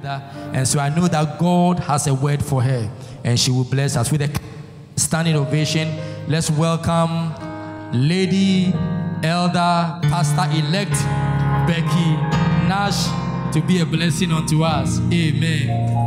together. 0.00 0.22
And 0.54 0.66
so 0.66 0.78
I 0.78 0.88
know 0.88 1.08
that 1.08 1.38
God 1.38 1.78
has 1.80 2.06
a 2.06 2.14
word 2.14 2.44
for 2.44 2.62
her 2.62 2.90
and 3.24 3.38
she 3.38 3.50
will 3.50 3.64
bless 3.64 3.96
us. 3.96 4.10
With 4.10 4.22
a 4.22 4.40
standing 4.96 5.36
ovation, 5.36 5.88
let's 6.28 6.50
welcome 6.50 7.34
Lady 7.92 8.72
Elder 9.22 9.98
Pastor 10.02 10.48
elect 10.56 10.92
Becky 11.66 12.16
Nash 12.68 13.06
to 13.52 13.60
be 13.60 13.80
a 13.80 13.86
blessing 13.86 14.32
unto 14.32 14.62
us. 14.62 15.00
Amen. 15.12 15.99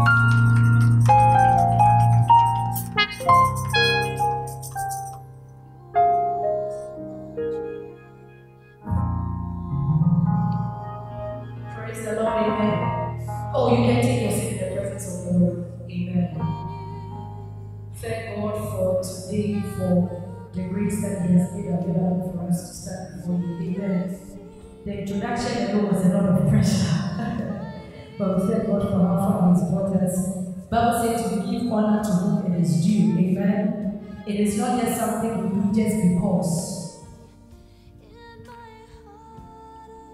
Introduction 25.53 25.79
alone 25.79 25.93
was 25.93 26.05
a 26.05 26.09
lot 26.09 26.25
of 26.25 26.49
pressure. 26.49 27.73
but 28.17 28.41
we 28.41 28.53
thank 28.53 28.67
God 28.67 28.81
for 28.81 28.99
how 28.99 29.17
far 29.17 29.53
He's 29.53 29.63
brought 29.69 29.95
us. 29.95 30.37
Bible 30.69 31.01
says 31.03 31.31
we 31.31 31.59
give 31.59 31.71
honor 31.71 32.03
to 32.03 32.09
whom 32.09 32.53
it 32.53 32.61
is 32.61 32.83
due. 32.83 33.17
Amen. 33.17 34.23
It 34.25 34.39
is 34.39 34.57
not 34.57 34.81
just 34.81 34.99
something 34.99 35.49
we 35.49 35.61
do 35.61 35.83
just 35.83 35.95
because. 36.01 36.99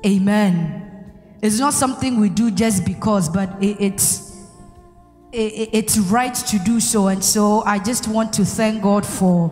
Amen. 0.05 1.11
It's 1.41 1.59
not 1.59 1.73
something 1.73 2.19
we 2.19 2.29
do 2.29 2.51
just 2.51 2.85
because, 2.85 3.29
but 3.29 3.61
it, 3.61 3.77
it's 3.79 4.29
it, 5.31 5.69
it's 5.73 5.97
right 5.97 6.33
to 6.33 6.59
do 6.59 6.79
so. 6.79 7.07
And 7.07 7.23
so 7.23 7.61
I 7.63 7.79
just 7.79 8.07
want 8.07 8.33
to 8.33 8.45
thank 8.45 8.81
God 8.81 9.05
for 9.05 9.49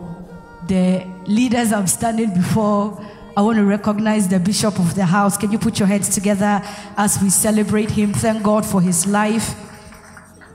the 0.66 1.06
leaders 1.26 1.72
I'm 1.72 1.86
standing 1.86 2.34
before. 2.34 3.00
I 3.38 3.40
want 3.40 3.56
to 3.58 3.64
recognize 3.64 4.26
the 4.26 4.40
bishop 4.40 4.80
of 4.80 4.96
the 4.96 5.04
house. 5.04 5.36
Can 5.36 5.52
you 5.52 5.60
put 5.60 5.78
your 5.78 5.86
hands 5.86 6.08
together 6.08 6.60
as 6.96 7.22
we 7.22 7.30
celebrate 7.30 7.88
him? 7.88 8.12
Thank 8.12 8.42
God 8.42 8.66
for 8.66 8.82
his 8.82 9.06
life. 9.06 9.54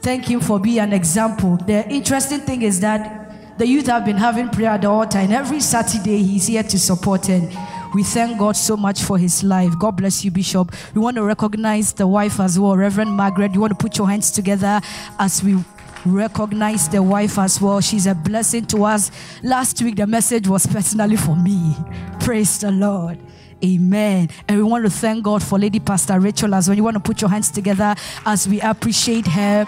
Thank 0.01 0.25
him 0.25 0.41
for 0.41 0.59
being 0.59 0.79
an 0.79 0.91
example. 0.91 1.55
The 1.55 1.89
interesting 1.89 2.41
thing 2.41 2.61
is 2.61 2.81
that 2.81 3.57
the 3.57 3.65
youth 3.65 3.87
have 3.87 4.03
been 4.03 4.17
having 4.17 4.49
prayer 4.49 4.71
at 4.71 4.81
the 4.81 4.89
altar, 4.89 5.19
and 5.19 5.31
every 5.31 5.61
Saturday 5.61 6.21
he's 6.23 6.47
here 6.47 6.61
to 6.61 6.77
support 6.77 7.29
and 7.29 7.57
we 7.93 8.03
thank 8.03 8.37
God 8.37 8.57
so 8.57 8.75
much 8.75 9.03
for 9.03 9.17
his 9.17 9.43
life. 9.43 9.77
God 9.79 9.95
bless 9.95 10.25
you, 10.25 10.31
Bishop. 10.31 10.73
We 10.93 10.99
want 10.99 11.15
to 11.17 11.23
recognize 11.23 11.93
the 11.93 12.07
wife 12.07 12.39
as 12.39 12.59
well, 12.59 12.75
Reverend 12.75 13.11
Margaret. 13.11 13.53
You 13.53 13.61
want 13.61 13.71
to 13.71 13.77
put 13.77 13.97
your 13.97 14.09
hands 14.09 14.31
together 14.31 14.81
as 15.19 15.43
we 15.43 15.63
recognize 16.05 16.89
the 16.89 17.01
wife 17.01 17.37
as 17.37 17.61
well. 17.61 17.81
She's 17.81 18.07
a 18.07 18.15
blessing 18.15 18.65
to 18.67 18.85
us. 18.85 19.11
Last 19.41 19.81
week, 19.81 19.95
the 19.95 20.07
message 20.07 20.47
was 20.47 20.65
personally 20.65 21.17
for 21.17 21.35
me. 21.35 21.75
Praise 22.19 22.59
the 22.59 22.71
Lord. 22.71 23.19
Amen. 23.63 24.29
And 24.47 24.57
we 24.57 24.63
want 24.63 24.83
to 24.83 24.89
thank 24.89 25.23
God 25.23 25.41
for 25.41 25.57
Lady 25.57 25.79
Pastor 25.79 26.19
Rachel 26.19 26.53
as 26.53 26.67
well. 26.67 26.75
You 26.75 26.83
want 26.83 26.95
to 26.95 26.99
put 26.99 27.21
your 27.21 27.29
hands 27.29 27.49
together 27.49 27.95
as 28.25 28.47
we 28.47 28.59
appreciate 28.59 29.25
her. 29.27 29.65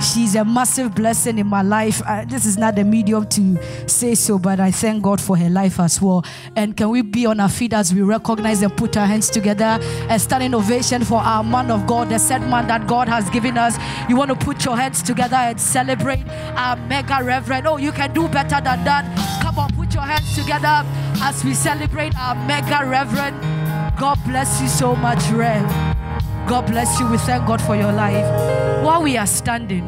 She's 0.00 0.34
a 0.34 0.44
massive 0.44 0.94
blessing 0.94 1.38
in 1.38 1.46
my 1.46 1.62
life. 1.62 2.02
Uh, 2.06 2.24
this 2.26 2.46
is 2.46 2.56
not 2.56 2.76
the 2.76 2.84
medium 2.84 3.26
to 3.28 3.88
say 3.88 4.14
so, 4.14 4.38
but 4.38 4.60
I 4.60 4.70
thank 4.70 5.02
God 5.02 5.20
for 5.20 5.36
her 5.36 5.50
life 5.50 5.80
as 5.80 6.00
well. 6.00 6.24
And 6.54 6.76
can 6.76 6.90
we 6.90 7.02
be 7.02 7.26
on 7.26 7.40
our 7.40 7.48
feet 7.48 7.72
as 7.72 7.92
we 7.94 8.02
recognize 8.02 8.62
and 8.62 8.74
put 8.74 8.96
our 8.96 9.06
hands 9.06 9.30
together 9.30 9.78
and 10.08 10.20
standing 10.20 10.54
ovation 10.54 11.04
for 11.04 11.18
our 11.20 11.42
man 11.42 11.70
of 11.70 11.86
God, 11.86 12.08
the 12.08 12.18
said 12.18 12.40
man 12.40 12.66
that 12.68 12.86
God 12.86 13.08
has 13.08 13.28
given 13.30 13.58
us? 13.58 13.76
You 14.08 14.16
want 14.16 14.30
to 14.30 14.36
put 14.36 14.64
your 14.64 14.76
hands 14.76 15.02
together 15.02 15.36
and 15.36 15.60
celebrate 15.60 16.26
our 16.56 16.76
mega 16.76 17.22
reverend. 17.22 17.66
Oh, 17.66 17.76
you 17.76 17.92
can 17.92 18.12
do 18.12 18.28
better 18.28 18.60
than 18.62 18.84
that. 18.84 19.42
Come 19.42 19.58
on, 19.58 19.75
put 19.86 19.94
your 19.94 20.02
hands 20.02 20.34
together 20.34 20.84
as 21.22 21.44
we 21.44 21.54
celebrate 21.54 22.16
our 22.18 22.34
mega 22.46 22.84
reverend. 22.84 23.40
God 23.96 24.18
bless 24.26 24.60
you 24.60 24.68
so 24.68 24.96
much, 24.96 25.22
Rev. 25.30 25.64
God 26.48 26.66
bless 26.66 26.98
you. 26.98 27.08
We 27.08 27.18
thank 27.18 27.46
God 27.46 27.60
for 27.62 27.76
your 27.76 27.92
life. 27.92 28.24
While 28.84 29.02
we 29.02 29.16
are 29.16 29.26
standing, 29.26 29.84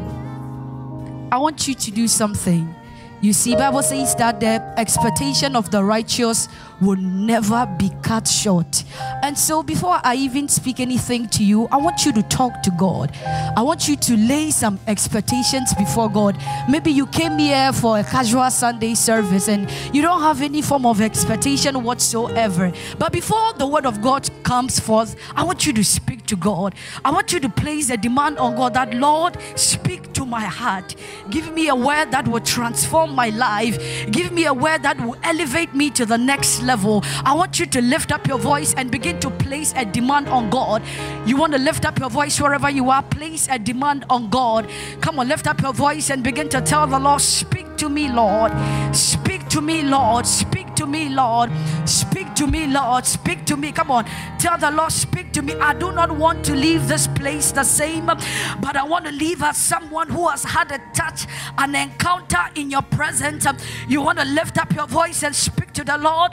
I 1.31 1.37
want 1.37 1.67
you 1.67 1.75
to 1.75 1.91
do 1.91 2.07
something. 2.07 2.73
You 3.21 3.33
see, 3.33 3.53
Bible 3.53 3.83
says 3.83 4.15
that 4.15 4.39
the 4.39 4.63
expectation 4.77 5.55
of 5.55 5.71
the 5.71 5.83
righteous 5.83 6.47
will 6.81 6.95
never 6.95 7.65
be 7.77 7.91
cut 8.01 8.25
short. 8.25 8.85
And 9.21 9.37
so 9.37 9.61
before 9.61 9.99
I 10.03 10.15
even 10.15 10.47
speak 10.47 10.79
anything 10.79 11.27
to 11.29 11.43
you, 11.43 11.67
I 11.71 11.77
want 11.77 12.05
you 12.05 12.13
to 12.13 12.23
talk 12.23 12.61
to 12.63 12.71
God. 12.71 13.11
I 13.25 13.61
want 13.61 13.89
you 13.89 13.97
to 13.97 14.15
lay 14.15 14.51
some 14.51 14.79
expectations 14.87 15.73
before 15.73 16.09
God. 16.09 16.37
Maybe 16.69 16.91
you 16.91 17.07
came 17.07 17.37
here 17.37 17.73
for 17.73 17.99
a 17.99 18.03
casual 18.03 18.49
Sunday 18.51 18.95
service 18.95 19.49
and 19.49 19.69
you 19.93 20.01
don't 20.01 20.21
have 20.21 20.41
any 20.41 20.61
form 20.61 20.85
of 20.85 21.01
expectation 21.01 21.83
whatsoever. 21.83 22.71
But 22.97 23.11
before 23.11 23.53
the 23.53 23.67
word 23.67 23.85
of 23.85 24.01
God 24.01 24.29
comes 24.43 24.79
forth, 24.79 25.17
I 25.35 25.43
want 25.43 25.65
you 25.65 25.73
to 25.73 25.83
speak 25.83 26.25
to 26.27 26.37
God. 26.37 26.75
I 27.03 27.11
want 27.11 27.33
you 27.33 27.41
to 27.41 27.49
place 27.49 27.89
a 27.89 27.97
demand 27.97 28.37
on 28.37 28.55
God 28.55 28.75
that 28.75 28.93
Lord, 28.93 29.37
speak 29.55 30.13
to 30.13 30.25
my 30.25 30.45
heart. 30.45 30.95
Give 31.29 31.53
me 31.53 31.67
a 31.67 31.75
word 31.75 32.11
that 32.11 32.25
will 32.27 32.39
transform 32.39 33.08
my 33.15 33.29
life. 33.29 33.77
Give 34.11 34.31
me 34.31 34.45
a 34.45 34.53
word 34.53 34.83
that 34.83 34.99
will 34.99 35.17
elevate 35.23 35.73
me 35.73 35.89
to 35.91 36.05
the 36.05 36.17
next 36.17 36.61
level. 36.61 37.03
I 37.23 37.33
want 37.33 37.59
you 37.59 37.65
to 37.67 37.81
lift 37.81 38.11
up 38.11 38.27
your 38.27 38.39
voice 38.39 38.73
and 38.75 38.91
begin 38.91 39.19
to 39.21 39.29
place 39.29 39.73
a 39.75 39.85
demand 39.85 40.27
on 40.29 40.49
God. 40.49 40.81
You 41.25 41.37
want 41.37 41.53
to 41.53 41.59
lift 41.59 41.85
up 41.85 41.99
your 41.99 42.09
voice 42.09 42.39
wherever 42.39 42.69
you 42.69 42.89
are, 42.89 43.03
place 43.03 43.47
a 43.49 43.59
demand 43.59 44.05
on 44.09 44.29
God. 44.29 44.69
Come 45.01 45.19
on, 45.19 45.27
lift 45.27 45.47
up 45.47 45.61
your 45.61 45.73
voice 45.73 46.09
and 46.09 46.23
begin 46.23 46.49
to 46.49 46.61
tell 46.61 46.87
the 46.87 46.99
Lord, 46.99 47.21
Speak 47.21 47.77
to 47.77 47.89
me, 47.89 48.11
Lord. 48.11 48.51
Speak 48.93 49.47
to 49.49 49.61
me, 49.61 49.81
Lord. 49.83 50.27
Speak 50.27 50.75
to 50.75 50.85
me, 50.85 51.09
Lord. 51.09 51.49
Speak 51.85 52.18
to 52.39 52.47
me, 52.47 52.67
Lord. 52.67 53.05
Speak 53.05 53.45
to 53.45 53.57
me. 53.57 53.73
Come 53.73 53.91
on, 53.91 54.05
tell 54.37 54.57
the 54.57 54.71
Lord, 54.71 54.91
Speak 54.91 55.33
to 55.33 55.41
me. 55.41 55.55
I 55.55 55.73
do 55.73 55.91
not 55.91 56.09
want 56.09 56.45
to 56.45 56.55
leave 56.55 56.87
this 56.87 57.05
place 57.07 57.51
the 57.51 57.63
same, 57.63 58.05
but 58.05 58.75
I 58.75 58.83
want 58.83 59.05
to 59.05 59.11
leave 59.11 59.43
as 59.43 59.57
someone 59.57 60.09
who 60.09 60.29
has 60.29 60.43
had 60.43 60.71
a 60.71 60.79
touch, 60.93 61.25
an 61.57 61.75
encounter 61.75 62.43
in 62.55 62.71
your 62.71 62.81
presence. 62.81 63.45
You 63.89 64.01
want 64.01 64.19
to 64.19 64.25
lift 64.25 64.57
up 64.57 64.73
your 64.73 64.87
voice 64.87 65.23
and 65.23 65.35
speak 65.35 65.73
to 65.73 65.83
the 65.83 65.97
Lord. 65.97 66.31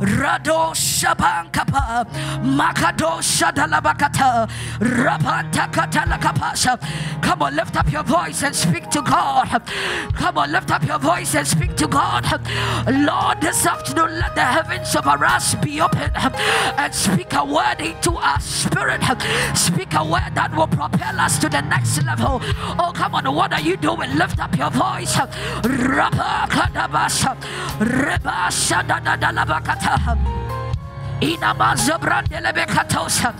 Rado 0.00 0.72
Shabankapa 0.74 2.06
Makado 2.42 3.18
Shadalabakata 3.20 4.48
Rabanta 4.78 5.70
Katalakapasha. 5.72 6.78
Come 7.22 7.42
on, 7.42 7.56
lift 7.56 7.76
up 7.76 7.90
your 7.90 8.02
voice 8.04 8.42
and 8.42 8.54
speak 8.54 8.88
to 8.90 9.00
God. 9.02 9.48
Come 10.14 10.38
on, 10.38 10.52
lift 10.52 10.70
up 10.70 10.84
your 10.84 10.98
voice 10.98 11.34
and 11.34 11.46
speak 11.46 11.74
to 11.76 11.88
God. 11.88 12.24
Lord, 12.86 13.40
this 13.40 13.66
afternoon, 13.66 14.18
let 14.20 14.34
the 14.34 14.44
heavens 14.44 14.94
of 14.94 15.06
us 15.06 15.54
be 15.56 15.80
open 15.80 16.10
and 16.14 16.94
speak 16.94 17.32
a 17.32 17.44
word 17.44 17.80
into 17.80 18.12
our 18.12 18.38
spirit. 18.40 19.00
Speak 19.56 19.94
a 19.94 20.04
word 20.04 20.34
that 20.34 20.54
will 20.54 20.68
propel 20.68 21.18
us 21.18 21.38
to 21.38 21.48
the 21.48 21.60
next 21.62 22.02
level. 22.04 22.40
Oh, 22.78 22.92
come 22.94 23.14
on, 23.16 23.24
what 23.34 23.52
are 23.52 23.60
you 23.60 23.76
doing? 23.76 24.14
Lift 24.16 24.38
up 24.38 24.56
your 24.56 24.70
voice. 24.70 25.16
Rabakadabasha 25.16 27.36
Rebasha 27.78 28.82
Dadalabakata. 28.86 29.87
Inamazo 31.20 31.98
brandelebe 31.98 32.66
katosa. 32.66 33.34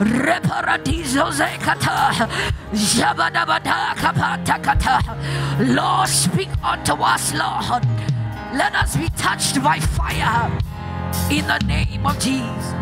Reparadizo 0.00 1.30
zekata. 1.30 2.28
Jabadabada 2.72 3.94
kapata 3.96 4.58
kata. 4.62 5.16
Lord, 5.74 6.08
speak 6.08 6.48
unto 6.62 6.94
us, 6.94 7.34
Lord. 7.34 7.84
Let 8.54 8.74
us 8.74 8.96
be 8.96 9.08
touched 9.16 9.62
by 9.62 9.78
fire. 9.80 10.50
In 11.30 11.46
the 11.46 11.58
name 11.66 12.06
of 12.06 12.18
Jesus. 12.18 12.74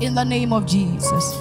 In 0.00 0.14
the 0.14 0.24
name 0.24 0.52
of 0.52 0.66
Jesus. 0.66 1.38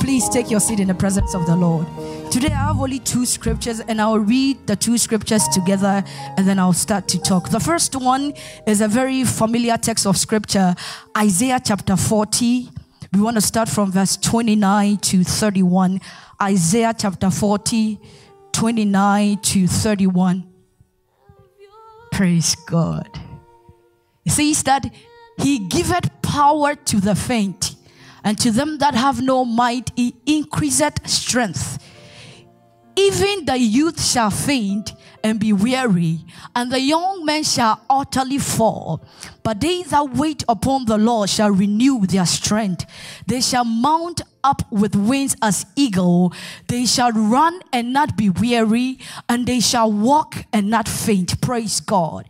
Please 0.00 0.28
take 0.30 0.50
your 0.50 0.60
seat 0.60 0.80
in 0.80 0.88
the 0.88 0.94
presence 0.94 1.34
of 1.34 1.44
the 1.44 1.54
Lord. 1.56 1.86
Today 2.30 2.48
I 2.48 2.66
have 2.66 2.78
only 2.78 2.98
two 2.98 3.24
scriptures 3.24 3.80
and 3.80 4.02
I'll 4.02 4.18
read 4.18 4.66
the 4.66 4.76
two 4.76 4.98
scriptures 4.98 5.48
together 5.48 6.04
and 6.36 6.46
then 6.46 6.58
I'll 6.58 6.74
start 6.74 7.08
to 7.08 7.18
talk. 7.18 7.48
The 7.48 7.58
first 7.58 7.96
one 7.96 8.34
is 8.66 8.82
a 8.82 8.88
very 8.88 9.24
familiar 9.24 9.78
text 9.78 10.06
of 10.06 10.18
scripture, 10.18 10.74
Isaiah 11.16 11.58
chapter 11.64 11.96
40. 11.96 12.68
We 13.14 13.20
want 13.22 13.36
to 13.36 13.40
start 13.40 13.70
from 13.70 13.92
verse 13.92 14.18
29 14.18 14.98
to 14.98 15.24
31. 15.24 16.02
Isaiah 16.42 16.94
chapter 16.96 17.30
40, 17.30 17.98
29 18.52 19.38
to 19.38 19.66
31. 19.66 20.46
Praise 22.12 22.54
God. 22.66 23.08
It 24.26 24.32
says 24.32 24.62
that 24.64 24.84
he 25.38 25.60
giveth 25.60 26.10
power 26.20 26.74
to 26.74 27.00
the 27.00 27.14
faint, 27.14 27.74
and 28.22 28.38
to 28.38 28.50
them 28.50 28.78
that 28.78 28.94
have 28.94 29.22
no 29.22 29.46
might, 29.46 29.90
he 29.96 30.14
increaseth 30.26 31.08
strength. 31.08 31.82
Even 32.98 33.44
the 33.44 33.56
youth 33.56 34.04
shall 34.04 34.30
faint 34.30 34.92
and 35.22 35.38
be 35.38 35.52
weary, 35.52 36.24
and 36.56 36.72
the 36.72 36.80
young 36.80 37.24
men 37.24 37.44
shall 37.44 37.80
utterly 37.88 38.38
fall. 38.38 39.04
But 39.44 39.60
they 39.60 39.84
that 39.84 40.14
wait 40.14 40.42
upon 40.48 40.86
the 40.86 40.98
Lord 40.98 41.30
shall 41.30 41.52
renew 41.52 42.04
their 42.06 42.26
strength. 42.26 42.86
They 43.24 43.40
shall 43.40 43.64
mount 43.64 44.22
up 44.42 44.62
with 44.72 44.96
wings 44.96 45.36
as 45.40 45.64
eagle. 45.76 46.32
They 46.66 46.86
shall 46.86 47.12
run 47.12 47.60
and 47.72 47.92
not 47.92 48.16
be 48.16 48.30
weary, 48.30 48.98
and 49.28 49.46
they 49.46 49.60
shall 49.60 49.92
walk 49.92 50.44
and 50.52 50.68
not 50.68 50.88
faint. 50.88 51.40
Praise 51.40 51.78
God. 51.78 52.28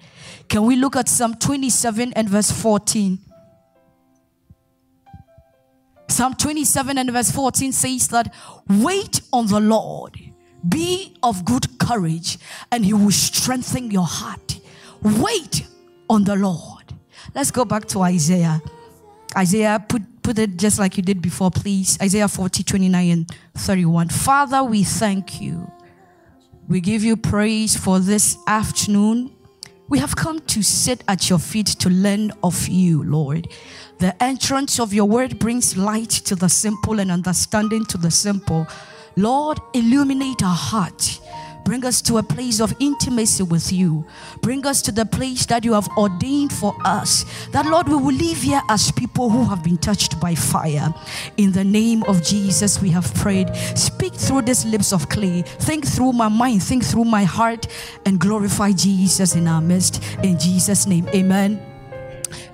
Can 0.50 0.64
we 0.64 0.76
look 0.76 0.96
at 0.96 1.08
Psalm 1.08 1.36
27 1.36 2.12
and 2.12 2.28
verse 2.28 2.50
14? 2.50 3.18
Psalm 6.10 6.34
27 6.34 6.98
and 6.98 7.10
verse 7.10 7.30
14 7.30 7.72
says 7.72 8.08
that 8.08 8.34
wait 8.68 9.22
on 9.32 9.46
the 9.46 9.60
Lord 9.60 10.28
be 10.66 11.16
of 11.22 11.44
good 11.44 11.78
courage, 11.78 12.38
and 12.72 12.84
He 12.84 12.92
will 12.92 13.10
strengthen 13.10 13.90
your 13.90 14.06
heart. 14.06 14.60
Wait 15.02 15.66
on 16.08 16.24
the 16.24 16.36
Lord. 16.36 16.84
Let's 17.34 17.50
go 17.50 17.64
back 17.64 17.86
to 17.88 18.02
Isaiah. 18.02 18.62
Isaiah, 19.36 19.84
put, 19.86 20.02
put 20.22 20.38
it 20.38 20.56
just 20.56 20.78
like 20.78 20.96
you 20.96 21.02
did 21.02 21.20
before, 21.20 21.50
please. 21.50 21.98
Isaiah 22.00 22.28
40, 22.28 22.62
29 22.62 23.10
and 23.10 23.30
31. 23.54 24.08
Father, 24.08 24.64
we 24.64 24.82
thank 24.82 25.40
you. 25.40 25.70
We 26.68 26.80
give 26.80 27.04
you 27.04 27.16
praise 27.16 27.76
for 27.76 27.98
this 27.98 28.36
afternoon. 28.46 29.34
We 29.88 29.98
have 30.00 30.16
come 30.16 30.40
to 30.40 30.62
sit 30.62 31.02
at 31.08 31.30
your 31.30 31.38
feet 31.38 31.66
to 31.66 31.88
learn 31.88 32.32
of 32.42 32.68
you, 32.68 33.02
Lord. 33.02 33.48
The 34.00 34.22
entrance 34.22 34.78
of 34.78 34.92
your 34.92 35.06
word 35.06 35.38
brings 35.38 35.76
light 35.76 36.10
to 36.10 36.34
the 36.34 36.48
simple 36.48 37.00
and 37.00 37.10
understanding 37.10 37.86
to 37.86 37.98
the 37.98 38.10
simple. 38.10 38.66
Lord, 39.18 39.58
illuminate 39.74 40.42
our 40.44 40.54
heart. 40.54 41.20
Bring 41.64 41.84
us 41.84 42.00
to 42.02 42.16
a 42.16 42.22
place 42.22 42.60
of 42.60 42.72
intimacy 42.80 43.42
with 43.42 43.70
you. 43.72 44.06
Bring 44.40 44.64
us 44.64 44.80
to 44.82 44.92
the 44.92 45.04
place 45.04 45.44
that 45.46 45.64
you 45.64 45.74
have 45.74 45.88
ordained 45.98 46.52
for 46.52 46.74
us. 46.84 47.26
That, 47.50 47.66
Lord, 47.66 47.88
we 47.88 47.96
will 47.96 48.14
live 48.14 48.38
here 48.38 48.62
as 48.70 48.90
people 48.92 49.28
who 49.28 49.44
have 49.44 49.62
been 49.62 49.76
touched 49.76 50.18
by 50.18 50.34
fire. 50.34 50.94
In 51.36 51.52
the 51.52 51.64
name 51.64 52.04
of 52.04 52.22
Jesus, 52.22 52.80
we 52.80 52.90
have 52.90 53.12
prayed. 53.16 53.54
Speak 53.76 54.14
through 54.14 54.42
these 54.42 54.64
lips 54.64 54.94
of 54.94 55.08
clay. 55.10 55.42
Think 55.42 55.84
through 55.84 56.12
my 56.12 56.28
mind. 56.28 56.62
Think 56.62 56.84
through 56.84 57.04
my 57.04 57.24
heart 57.24 57.66
and 58.06 58.18
glorify 58.18 58.72
Jesus 58.72 59.34
in 59.34 59.46
our 59.48 59.60
midst. 59.60 60.02
In 60.22 60.38
Jesus' 60.38 60.86
name, 60.86 61.06
amen. 61.08 61.60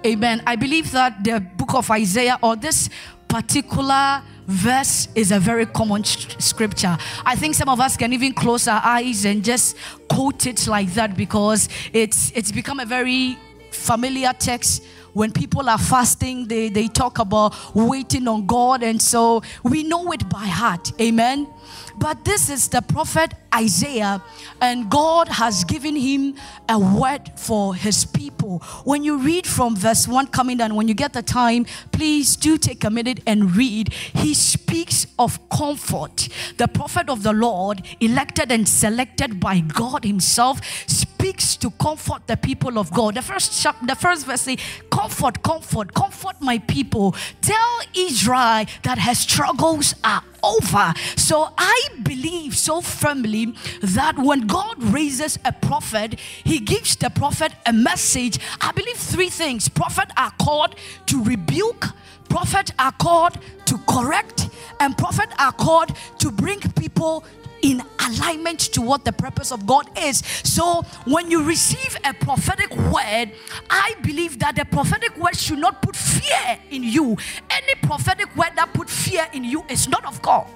Amen. 0.05 0.43
I 0.47 0.57
believe 0.57 0.93
that 0.93 1.25
the 1.25 1.41
book 1.41 1.75
of 1.75 1.91
Isaiah 1.91 2.39
or 2.43 2.57
this 2.57 2.91
particular 3.35 4.23
verse 4.47 5.09
is 5.17 5.33
a 5.33 5.41
very 5.41 5.67
common 5.67 6.05
scripture. 6.05 6.97
I 7.27 7.35
think 7.35 7.57
some 7.57 7.69
of 7.69 7.81
us 7.81 7.97
can 7.97 8.13
even 8.13 8.33
close 8.33 8.69
our 8.69 8.81
eyes 8.85 9.25
and 9.25 9.43
just 9.43 9.77
quote 10.09 10.47
it 10.47 10.69
like 10.69 10.95
that 10.95 11.17
because 11.17 11.69
it's 11.93 12.31
it's 12.37 12.53
become 12.53 12.79
a 12.79 12.85
very 12.85 13.37
familiar 13.73 14.33
text. 14.39 14.85
When 15.15 15.33
people 15.33 15.69
are 15.69 15.79
fasting 15.79 16.47
they, 16.47 16.69
they 16.69 16.87
talk 16.87 17.19
about 17.19 17.55
waiting 17.75 18.29
on 18.29 18.47
god 18.47 18.85
and 18.85 19.03
so 19.03 19.43
we 19.65 19.83
know 19.83 20.13
it 20.13 20.29
by 20.29 20.47
heart. 20.47 20.93
Amen 21.01 21.49
but 21.97 22.25
this 22.25 22.49
is 22.51 22.69
the 22.69 22.83
prophet 22.83 23.35
Isaiah, 23.55 24.23
and 24.61 24.91
God 24.91 25.29
has 25.29 25.65
given 25.65 25.95
him 25.95 26.35
a 26.69 26.79
word 26.79 27.31
for 27.37 27.75
his 27.75 28.05
people. 28.05 28.59
When 28.85 29.05
you 29.05 29.19
read 29.19 29.47
from 29.47 29.77
verse 29.77 30.09
1 30.09 30.29
coming 30.29 30.57
down, 30.57 30.75
when 30.75 30.89
you 30.89 30.95
get 30.95 31.13
the 31.13 31.23
time, 31.23 31.67
please 31.93 32.37
do 32.37 32.59
take 32.59 32.85
a 32.85 32.91
minute 32.91 33.21
and 33.27 33.55
read. 33.55 33.93
He 33.93 34.35
speaks 34.35 35.07
of 35.19 35.49
comfort. 35.49 36.29
The 36.57 36.69
prophet 36.69 37.09
of 37.09 37.23
the 37.23 37.33
Lord, 37.33 37.83
elected 38.01 38.51
and 38.51 38.69
selected 38.69 39.39
by 39.41 39.61
God 39.61 40.05
Himself, 40.05 40.61
speaks 40.89 41.57
to 41.57 41.71
comfort 41.71 42.27
the 42.27 42.37
people 42.37 42.79
of 42.79 42.93
God. 42.93 43.15
The 43.15 43.23
first 43.23 43.63
chapter, 43.63 43.87
the 43.87 43.95
first 43.95 44.27
verse 44.27 44.43
say, 44.43 44.57
Comfort, 44.91 45.43
comfort, 45.43 45.95
comfort 45.95 46.37
my 46.41 46.59
people. 46.59 47.15
Tell 47.41 47.81
Israel 47.95 48.65
that 48.83 48.99
her 48.99 49.15
struggles 49.15 49.95
are 50.05 50.23
over. 50.45 50.93
So 51.17 51.49
I 51.57 51.89
believe 52.03 52.57
so 52.57 52.81
firmly 52.81 53.55
that 53.83 54.19
when 54.19 54.47
God 54.47 54.83
raises 54.83 55.39
a 55.45 55.53
prophet, 55.53 56.19
he 56.21 56.61
gives 56.61 56.97
the 56.97 57.11
prophet 57.11 57.53
a 57.67 57.73
message. 57.73 58.39
I 58.61 58.73
believe 58.73 58.97
three 58.97 59.31
things 59.31 59.69
prophet 59.69 60.11
are 60.17 60.33
called 60.41 60.77
to 61.07 61.23
rebuke, 61.25 61.87
prophet 62.29 62.73
are 62.79 62.93
called 62.93 63.39
to 63.67 63.79
correct, 63.89 64.49
and 64.81 64.97
prophet 64.97 65.31
are 65.39 65.53
called 65.53 65.97
to 66.19 66.31
bring 66.31 66.61
people 66.61 67.25
in 67.65 67.83
alignment 67.99 68.61
to 68.61 68.83
what 68.83 69.07
the 69.07 69.13
purpose 69.13 69.51
of 69.51 69.67
God 69.67 69.89
is. 69.99 70.19
So 70.45 70.83
when 71.07 71.31
you 71.31 71.43
receive 71.43 71.97
a 72.05 72.13
prophetic 72.13 72.71
word, 72.77 73.33
I 73.71 73.95
believe 74.03 74.39
that 74.41 74.55
the 74.57 74.67
prophetic 74.67 75.17
word 75.17 75.35
should 75.35 75.59
not 75.59 75.81
put 75.81 75.97
fear 75.97 76.59
in 76.71 76.83
you. 76.83 77.17
Any 77.49 77.75
prophetic 77.83 78.37
word 78.37 78.51
that 78.57 78.75
put 78.75 78.91
fear 78.91 79.27
in 79.33 79.45
you 79.45 79.65
is 79.71 79.89
not 79.89 80.05
of 80.05 80.21
God. 80.21 80.47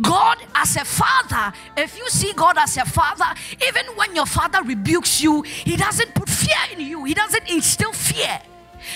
God 0.00 0.38
as 0.54 0.76
a 0.76 0.84
father, 0.84 1.52
if 1.76 1.98
you 1.98 2.08
see 2.08 2.32
God 2.32 2.56
as 2.58 2.76
a 2.76 2.84
father, 2.84 3.26
even 3.66 3.84
when 3.96 4.14
your 4.14 4.26
father 4.26 4.62
rebukes 4.62 5.20
you, 5.20 5.42
he 5.42 5.76
doesn't 5.76 6.14
put 6.14 6.28
fear 6.28 6.56
in 6.72 6.80
you, 6.80 7.02
he 7.04 7.12
doesn't 7.12 7.50
instill 7.50 7.92
fear. 7.92 8.40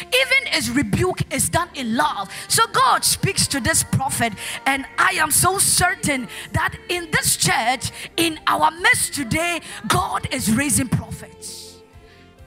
Even 0.01 0.53
his 0.53 0.71
rebuke 0.71 1.33
is 1.33 1.49
done 1.49 1.69
in 1.75 1.97
love. 1.97 2.31
So 2.49 2.67
God 2.69 3.05
speaks 3.05 3.47
to 3.49 3.61
this 3.61 3.83
prophet, 3.85 4.33
and 4.67 4.87
I 4.99 5.17
am 5.19 5.31
so 5.31 5.59
certain 5.59 6.29
that 6.53 6.75
in 6.89 7.11
this 7.11 7.37
church, 7.37 7.91
in 8.17 8.39
our 8.47 8.71
midst 8.71 9.15
today, 9.15 9.61
God 9.89 10.29
is 10.33 10.51
raising 10.53 10.89
prophets. 10.89 11.66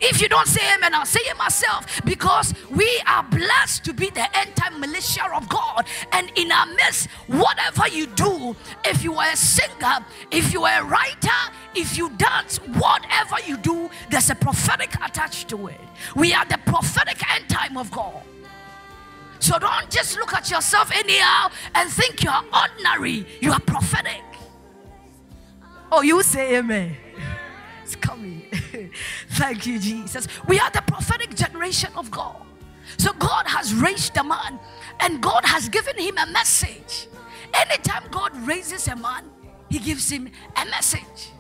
If 0.01 0.21
you 0.21 0.29
don't 0.29 0.47
say 0.47 0.61
amen, 0.75 0.93
I'll 0.93 1.05
say 1.05 1.19
it 1.21 1.37
myself 1.37 2.01
because 2.05 2.53
we 2.69 3.01
are 3.05 3.23
blessed 3.23 3.83
to 3.85 3.93
be 3.93 4.09
the 4.09 4.37
end 4.37 4.55
time 4.55 4.79
militia 4.79 5.25
of 5.35 5.49
God. 5.49 5.85
And 6.13 6.31
in 6.35 6.51
our 6.51 6.65
midst, 6.67 7.09
whatever 7.27 7.87
you 7.89 8.07
do, 8.07 8.55
if 8.85 9.03
you 9.03 9.15
are 9.15 9.29
a 9.29 9.35
singer, 9.35 10.05
if 10.31 10.53
you 10.53 10.63
are 10.63 10.81
a 10.81 10.85
writer, 10.85 11.39
if 11.75 11.97
you 11.97 12.09
dance, 12.11 12.57
whatever 12.57 13.35
you 13.45 13.57
do, 13.57 13.89
there's 14.09 14.29
a 14.29 14.35
prophetic 14.35 14.93
attached 14.95 15.49
to 15.49 15.67
it. 15.67 15.81
We 16.15 16.33
are 16.33 16.45
the 16.45 16.59
prophetic 16.65 17.21
end 17.31 17.49
time 17.49 17.77
of 17.77 17.91
God. 17.91 18.23
So 19.39 19.57
don't 19.59 19.89
just 19.89 20.17
look 20.17 20.33
at 20.33 20.49
yourself 20.49 20.91
anyhow 20.93 21.49
and 21.75 21.89
think 21.89 22.23
you're 22.23 22.43
ordinary, 22.53 23.25
you 23.41 23.51
are 23.51 23.59
prophetic. 23.59 24.21
Oh, 25.91 26.01
you 26.01 26.21
say 26.23 26.57
amen. 26.57 26.95
It's 27.83 27.95
coming. 27.95 28.48
Thank 29.29 29.65
you, 29.65 29.79
Jesus. 29.79 30.27
We 30.47 30.59
are 30.59 30.69
the 30.71 30.81
prophetic 30.81 31.35
generation 31.35 31.91
of 31.95 32.11
God. 32.11 32.45
So 32.97 33.13
God 33.13 33.45
has 33.47 33.73
raised 33.73 34.17
a 34.17 34.23
man 34.23 34.59
and 34.99 35.21
God 35.21 35.45
has 35.45 35.69
given 35.69 35.97
him 35.97 36.17
a 36.17 36.27
message. 36.27 37.07
Anytime 37.53 38.03
God 38.11 38.35
raises 38.47 38.87
a 38.87 38.95
man, 38.95 39.25
he 39.69 39.79
gives 39.79 40.09
him 40.09 40.29
a 40.55 40.65
message. 40.65 41.31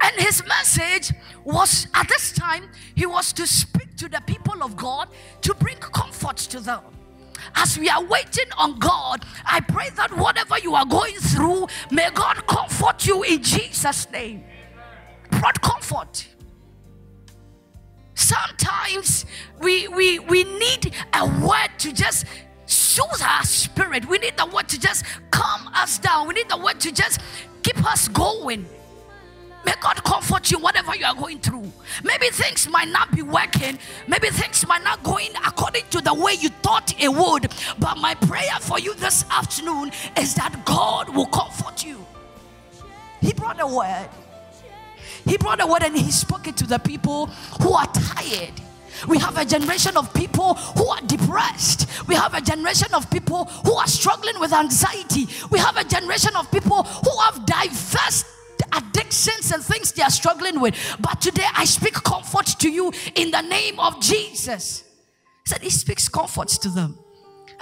And 0.00 0.16
his 0.16 0.42
message 0.46 1.12
was 1.44 1.86
at 1.94 2.08
this 2.08 2.32
time, 2.32 2.70
he 2.94 3.06
was 3.06 3.32
to 3.34 3.46
speak 3.46 3.96
to 3.96 4.08
the 4.08 4.22
people 4.26 4.62
of 4.62 4.76
God 4.76 5.08
to 5.42 5.54
bring 5.54 5.76
comfort 5.76 6.38
to 6.38 6.60
them. 6.60 6.80
As 7.54 7.78
we 7.78 7.88
are 7.88 8.02
waiting 8.04 8.46
on 8.56 8.78
God, 8.78 9.24
I 9.44 9.60
pray 9.60 9.90
that 9.90 10.16
whatever 10.16 10.58
you 10.58 10.74
are 10.74 10.86
going 10.86 11.16
through, 11.16 11.66
may 11.90 12.10
God 12.10 12.46
comfort 12.46 13.06
you 13.06 13.22
in 13.22 13.42
Jesus' 13.42 14.10
name 14.10 14.44
brought 15.40 15.60
comfort. 15.62 16.28
Sometimes 18.14 19.24
we, 19.60 19.88
we, 19.88 20.18
we 20.18 20.44
need 20.44 20.94
a 21.14 21.26
word 21.40 21.70
to 21.78 21.92
just 21.92 22.26
soothe 22.66 23.22
our 23.22 23.44
spirit. 23.44 24.06
We 24.06 24.18
need 24.18 24.36
the 24.36 24.46
word 24.46 24.68
to 24.68 24.78
just 24.78 25.04
calm 25.30 25.68
us 25.74 25.98
down. 25.98 26.28
We 26.28 26.34
need 26.34 26.50
the 26.50 26.58
word 26.58 26.78
to 26.80 26.92
just 26.92 27.20
keep 27.62 27.82
us 27.86 28.08
going. 28.08 28.66
May 29.64 29.74
God 29.80 30.02
comfort 30.04 30.50
you 30.50 30.58
whatever 30.58 30.94
you 30.94 31.06
are 31.06 31.14
going 31.14 31.38
through. 31.38 31.72
Maybe 32.04 32.26
things 32.28 32.68
might 32.68 32.88
not 32.88 33.14
be 33.14 33.22
working. 33.22 33.78
Maybe 34.06 34.28
things 34.28 34.66
might 34.66 34.84
not 34.84 35.02
going 35.02 35.30
according 35.46 35.84
to 35.90 36.00
the 36.02 36.12
way 36.12 36.34
you 36.34 36.50
thought 36.62 36.94
it 37.00 37.08
would. 37.08 37.50
But 37.78 37.96
my 37.96 38.14
prayer 38.14 38.58
for 38.60 38.78
you 38.78 38.94
this 38.94 39.24
afternoon 39.30 39.92
is 40.18 40.34
that 40.34 40.64
God 40.66 41.14
will 41.14 41.26
comfort 41.26 41.84
you. 41.84 42.04
He 43.20 43.32
brought 43.32 43.60
a 43.60 43.66
word. 43.66 44.08
He 45.24 45.36
brought 45.36 45.60
a 45.60 45.66
word 45.66 45.82
and 45.82 45.96
he 45.96 46.10
spoke 46.10 46.46
it 46.48 46.56
to 46.58 46.66
the 46.66 46.78
people 46.78 47.26
who 47.62 47.72
are 47.72 47.86
tired. 47.92 48.52
We 49.08 49.18
have 49.18 49.38
a 49.38 49.44
generation 49.44 49.96
of 49.96 50.12
people 50.12 50.54
who 50.54 50.86
are 50.88 51.00
depressed. 51.02 51.86
We 52.06 52.14
have 52.14 52.34
a 52.34 52.40
generation 52.40 52.92
of 52.92 53.10
people 53.10 53.44
who 53.44 53.74
are 53.74 53.86
struggling 53.86 54.38
with 54.38 54.52
anxiety. 54.52 55.26
We 55.50 55.58
have 55.58 55.76
a 55.76 55.84
generation 55.84 56.36
of 56.36 56.50
people 56.50 56.82
who 56.82 57.18
have 57.20 57.46
diverse 57.46 58.24
addictions 58.72 59.52
and 59.52 59.64
things 59.64 59.92
they 59.92 60.02
are 60.02 60.10
struggling 60.10 60.60
with. 60.60 60.74
But 61.00 61.20
today 61.20 61.46
I 61.54 61.64
speak 61.64 61.94
comfort 61.94 62.46
to 62.46 62.70
you 62.70 62.92
in 63.14 63.30
the 63.30 63.40
name 63.40 63.80
of 63.80 64.00
Jesus. 64.00 64.84
He 65.44 65.50
said 65.50 65.62
he 65.62 65.70
speaks 65.70 66.08
comfort 66.08 66.48
to 66.48 66.68
them. 66.68 66.98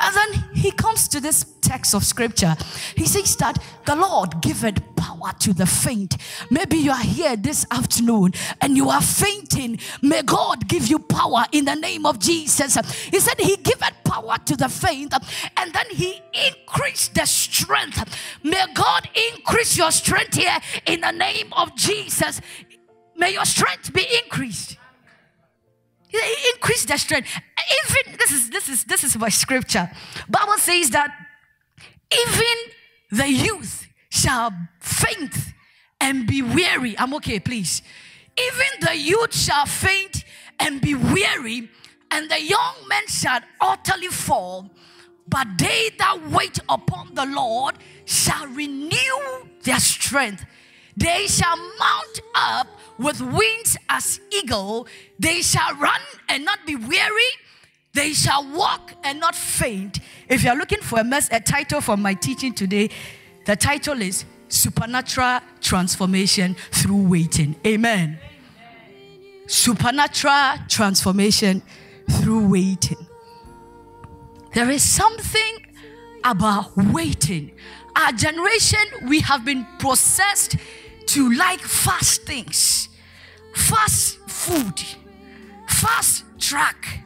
And 0.01 0.15
then 0.15 0.45
he 0.55 0.71
comes 0.71 1.09
to 1.09 1.21
this 1.21 1.45
text 1.61 1.95
of 1.95 2.05
scripture. 2.05 2.57
He 2.97 3.07
says 3.07 3.37
that 3.37 3.59
the 3.85 3.97
Lord 3.97 4.41
giveth 4.41 4.81
power 4.97 5.33
to 5.41 5.53
the 5.53 5.67
faint. 5.67 6.17
Maybe 6.51 6.77
you 6.77 6.91
are 6.91 7.03
here 7.03 7.37
this 7.37 7.67
afternoon 7.71 8.33
and 8.61 8.77
you 8.77 8.89
are 8.91 9.03
fainting. 9.03 9.79
May 10.03 10.23
God 10.23 10.69
give 10.69 10.89
you 10.89 10.99
power 10.99 11.45
in 11.53 11.65
the 11.65 11.75
name 11.75 12.07
of 12.07 12.19
Jesus. 12.19 12.77
He 13.11 13.19
said 13.21 13.41
he 13.41 13.57
giveth 13.57 13.95
power 14.05 14.37
to 14.47 14.57
the 14.57 14.69
faint 14.69 15.15
and 15.57 15.73
then 15.73 15.87
he 15.91 16.21
increased 16.33 17.15
the 17.15 17.27
strength. 17.27 18.19
May 18.43 18.65
God 18.75 19.09
increase 19.33 19.77
your 19.77 19.91
strength 19.91 20.35
here 20.35 20.59
in 20.87 21.01
the 21.01 21.13
name 21.13 21.53
of 21.53 21.75
Jesus. 21.75 22.41
May 23.17 23.33
your 23.33 23.45
strength 23.45 23.93
be 23.93 24.07
increased. 24.23 24.77
Increase 26.55 26.85
their 26.87 26.99
strength. 26.99 27.29
Even 27.35 28.17
this 28.19 28.33
is 28.33 28.51
this 28.51 28.69
is 28.69 28.85
this 28.85 29.05
is 29.05 29.19
my 29.19 29.29
scripture. 29.29 29.91
Bible 30.29 30.59
says 30.59 30.91
that 30.91 31.11
even 32.13 32.57
the 33.11 33.29
youth 33.29 33.87
shall 34.11 34.51
faint 34.81 35.35
and 36.01 36.27
be 36.27 36.43
weary. 36.43 36.99
I'm 36.99 37.15
okay, 37.15 37.41
please. 37.41 37.83
Even 38.39 38.81
the 38.81 38.97
youth 38.97 39.35
shall 39.35 39.67
faint 39.67 40.25
and 40.59 40.81
be 40.81 40.95
weary, 40.95 41.69
and 42.11 42.31
the 42.31 42.41
young 42.41 42.75
men 42.89 43.07
shall 43.09 43.41
utterly 43.61 44.09
fall. 44.09 44.71
But 45.29 45.47
they 45.59 45.91
that 45.99 46.31
wait 46.31 46.59
upon 46.69 47.15
the 47.15 47.27
Lord 47.27 47.75
shall 48.07 48.47
renew 48.47 49.49
their 49.63 49.81
strength. 49.81 50.47
They 50.99 51.29
shall 51.29 51.57
mount 51.57 52.21
up 52.35 52.67
with 52.99 53.21
wings 53.21 53.77
as 53.89 54.21
eagle. 54.33 54.89
They 55.19 55.43
shall 55.43 55.75
run 55.77 56.01
and 56.29 56.45
not 56.45 56.67
be 56.67 56.75
weary. 56.75 57.31
They 57.95 58.13
shall 58.13 58.45
walk 58.53 58.93
and 59.05 59.21
not 59.21 59.37
faint. 59.37 60.01
If 60.29 60.43
you're 60.43 60.57
looking 60.57 60.81
for 60.81 60.99
a, 60.99 61.05
mess, 61.05 61.29
a 61.31 61.39
title 61.39 61.81
for 61.81 61.97
my 61.97 62.15
teaching 62.15 62.53
today, 62.53 62.91
the 63.47 63.55
title 63.55 64.03
is 64.03 64.25
Supernatural 64.49 65.41
Transformation 65.61 66.57
Through 66.73 67.09
Waiting. 67.09 67.55
Amen. 67.65 68.19
Amen. 68.19 69.47
Supernatural 69.47 70.59
Transformation 70.69 71.63
Through 72.11 72.49
Waiting. 72.49 73.07
There 74.53 74.69
is 74.69 74.83
something 74.83 75.67
about 76.25 76.77
waiting. 76.77 77.53
Our 77.95 78.13
generation, 78.13 78.81
we 79.07 79.21
have 79.21 79.45
been 79.45 79.67
processed 79.79 80.57
to 81.09 81.33
like 81.33 81.61
fast 81.61 82.23
things, 82.23 82.91
fast 83.55 84.19
food, 84.29 84.79
fast 85.67 86.25
track, 86.39 87.01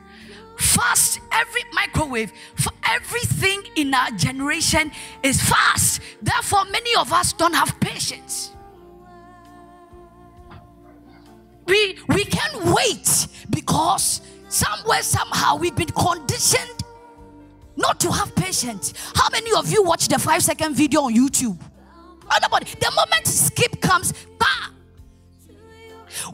fast 0.59 1.21
every 1.31 1.63
microwave, 1.73 2.33
for 2.57 2.73
everything 2.85 3.63
in 3.77 3.95
our 3.95 4.11
generation 4.13 4.91
is 5.23 5.41
fast. 5.41 6.01
Therefore, 6.21 6.65
many 6.67 6.95
of 6.97 7.13
us 7.13 7.33
don't 7.33 7.55
have 7.55 7.79
patience. 7.79 8.51
We 11.67 11.97
we 12.09 12.25
can't 12.25 12.65
wait 12.75 13.29
because 13.51 14.21
somewhere 14.49 15.03
somehow 15.03 15.57
we've 15.57 15.77
been 15.77 15.87
conditioned 15.87 16.83
not 17.77 18.01
to 18.01 18.11
have 18.11 18.35
patience. 18.35 18.95
How 19.15 19.29
many 19.31 19.53
of 19.53 19.71
you 19.71 19.85
watch 19.85 20.09
the 20.09 20.19
five 20.19 20.43
second 20.43 20.75
video 20.75 21.03
on 21.03 21.15
YouTube? 21.15 21.57
Nobody. 22.41 22.67
The 22.67 22.93
moment 22.95 23.27
skip 23.27 23.81
comes, 23.81 24.13
bah! 24.39 24.71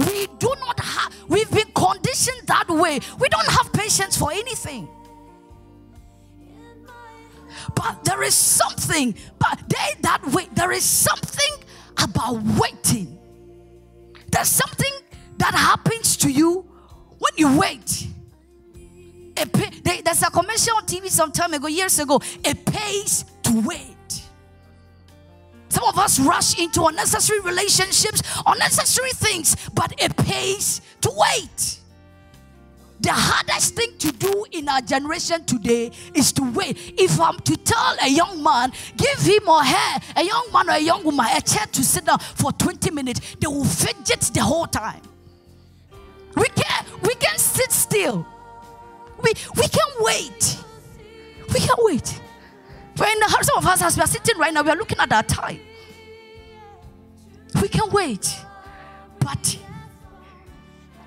We 0.01 0.27
do 0.39 0.53
not 0.61 0.81
have, 0.81 1.15
we've 1.29 1.51
been 1.51 1.71
conditioned 1.75 2.47
that 2.47 2.69
way. 2.69 3.01
We 3.19 3.29
don't 3.29 3.49
have 3.49 3.73
patience 3.73 4.17
for 4.17 4.33
anything. 4.33 4.89
But 7.75 8.05
there 8.05 8.23
is 8.23 8.35
something, 8.35 9.15
but 9.39 9.63
they 9.69 10.01
that 10.03 10.21
wait, 10.33 10.55
there 10.55 10.73
is 10.73 10.85
something 10.85 11.65
about 12.03 12.43
waiting. 12.59 13.19
There's 14.31 14.49
something 14.49 14.93
that 15.39 15.55
happens 15.55 16.17
to 16.19 16.31
you 16.31 16.67
when 17.19 17.33
you 17.37 17.59
wait. 17.59 18.09
A 19.37 19.47
Pay, 19.47 20.01
there's 20.03 20.23
a 20.23 20.31
commercial 20.31 20.77
on 20.77 20.87
TV 20.87 21.09
some 21.09 21.31
time 21.31 21.55
ago, 21.55 21.69
years 21.69 21.99
ago. 21.99 22.21
It 22.45 22.65
pays 22.65 23.25
to 23.45 23.61
wait. 23.61 23.98
Some 25.69 25.85
of 25.85 25.99
us 25.99 26.19
rush 26.19 26.59
into 26.59 26.85
unnecessary 26.85 27.41
relationships, 27.41 28.23
unnecessary 28.47 29.11
things, 29.11 29.57
but 29.75 29.93
it 29.99 30.17
pays 30.17 30.81
to 31.03 31.11
wait. 31.15 31.79
The 33.01 33.13
hardest 33.13 33.77
thing 33.77 33.97
to 33.99 34.11
do 34.11 34.45
in 34.51 34.69
our 34.69 34.81
generation 34.81 35.45
today 35.45 35.93
is 36.15 36.33
to 36.33 36.43
wait. 36.53 36.95
If 36.99 37.21
I'm 37.21 37.39
to 37.41 37.57
tell 37.57 37.97
a 38.03 38.09
young 38.09 38.43
man, 38.43 38.73
give 38.97 39.21
him 39.21 39.49
or 39.49 39.63
her, 39.63 40.01
a 40.17 40.25
young 40.25 40.49
man 40.53 40.69
or 40.69 40.73
a 40.73 40.81
young 40.81 41.05
woman, 41.05 41.27
a 41.33 41.41
chair 41.41 41.67
to 41.67 41.85
sit 41.85 42.07
down 42.07 42.19
for 42.19 42.51
20 42.53 42.91
minutes, 42.91 43.37
they 43.41 43.47
will 43.47 43.65
fidget 43.65 44.21
the 44.35 44.43
whole 44.43 44.67
time. 44.67 45.03
We 46.35 46.49
can't, 46.49 47.03
we 47.03 47.15
can't 47.15 47.39
sit 47.39 47.71
still. 47.71 48.27
We, 49.23 49.33
we 49.57 49.69
can't 49.69 50.01
wait. 50.01 50.59
We 51.53 51.61
can't 51.61 51.81
wait. 51.83 52.21
In 53.01 53.21
the 53.21 53.27
hearts 53.27 53.49
of 53.57 53.65
us, 53.67 53.83
as 53.83 53.97
we 53.97 54.03
are 54.03 54.07
sitting 54.07 54.37
right 54.39 54.53
now, 54.53 54.63
we 54.63 54.71
are 54.71 54.77
looking 54.77 54.99
at 54.99 55.13
our 55.13 55.23
time. 55.23 55.61
We 57.63 57.69
can 57.69 57.91
wait. 57.91 58.35
But 59.21 59.59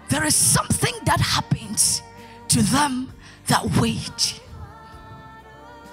there 0.10 0.24
is 0.24 0.36
something 0.36 0.94
that 1.06 1.20
happens 1.20 2.02
to 2.50 2.62
them 2.64 3.14
that 3.48 3.64
wait. 3.80 4.40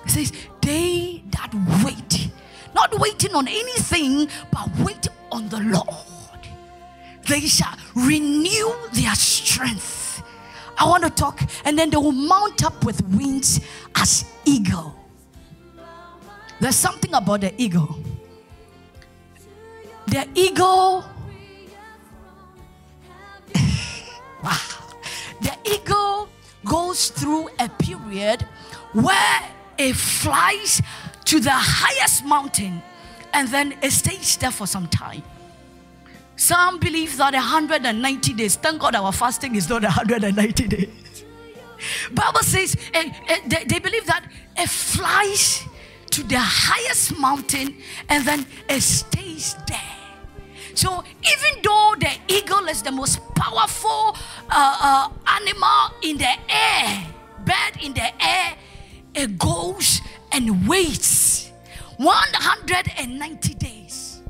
It 0.04 0.10
says, 0.10 0.32
they 0.62 1.22
that 1.30 1.52
wait, 1.84 2.30
not 2.74 2.98
waiting 2.98 3.34
on 3.34 3.48
anything, 3.48 4.28
but 4.52 4.68
wait 4.78 5.06
on 5.30 5.48
the 5.48 5.60
Lord. 5.60 6.48
They 7.26 7.40
shall 7.40 7.76
renew 7.94 8.72
their 8.92 9.14
strength. 9.14 10.22
I 10.78 10.88
want 10.88 11.04
to 11.04 11.10
talk, 11.10 11.40
and 11.64 11.78
then 11.78 11.90
they 11.90 11.96
will 11.96 12.12
mount 12.12 12.64
up 12.64 12.84
with 12.84 13.02
wings 13.08 13.60
as 13.96 14.24
eagle. 14.44 14.94
There's 16.60 16.76
something 16.76 17.14
about 17.14 17.40
the 17.40 17.54
ego. 17.56 17.96
The 20.06 20.28
ego. 20.34 21.04
wow, 24.42 24.58
the 25.40 25.56
eagle 25.64 26.28
goes 26.64 27.10
through 27.10 27.48
a 27.58 27.68
period 27.68 28.42
where 28.92 29.42
it 29.76 29.94
flies 29.94 30.82
to 31.26 31.40
the 31.40 31.52
highest 31.52 32.24
mountain 32.24 32.82
and 33.32 33.48
then 33.48 33.74
it 33.82 33.92
stays 33.92 34.36
there 34.38 34.50
for 34.50 34.66
some 34.66 34.88
time. 34.88 35.22
Some 36.36 36.78
believe 36.78 37.16
that 37.18 37.34
190 37.34 38.32
days. 38.34 38.56
Thank 38.56 38.80
God 38.80 38.94
our 38.94 39.12
fasting 39.12 39.56
is 39.56 39.68
not 39.68 39.82
190 39.82 40.68
days. 40.68 41.24
Bible 42.12 42.40
says 42.40 42.76
eh, 42.94 43.12
eh, 43.28 43.38
they, 43.46 43.64
they 43.64 43.78
believe 43.78 44.06
that 44.06 44.24
it 44.56 44.68
flies 44.68 45.64
to 46.18 46.24
the 46.24 46.40
highest 46.40 47.16
mountain 47.16 47.76
and 48.08 48.26
then 48.26 48.44
it 48.68 48.80
stays 48.80 49.54
there. 49.68 49.78
So 50.74 51.04
even 51.22 51.62
though 51.62 51.94
the 51.98 52.10
eagle 52.26 52.66
is 52.66 52.82
the 52.82 52.90
most 52.90 53.20
powerful 53.36 54.16
uh, 54.50 54.76
uh, 54.82 55.08
animal 55.40 55.94
in 56.02 56.18
the 56.18 56.34
air, 56.50 57.06
bird 57.44 57.82
in 57.82 57.94
the 57.94 58.10
air, 58.20 58.56
it 59.14 59.38
goes 59.38 60.00
and 60.32 60.66
waits 60.66 61.52
190 61.98 63.54
days. 63.54 64.20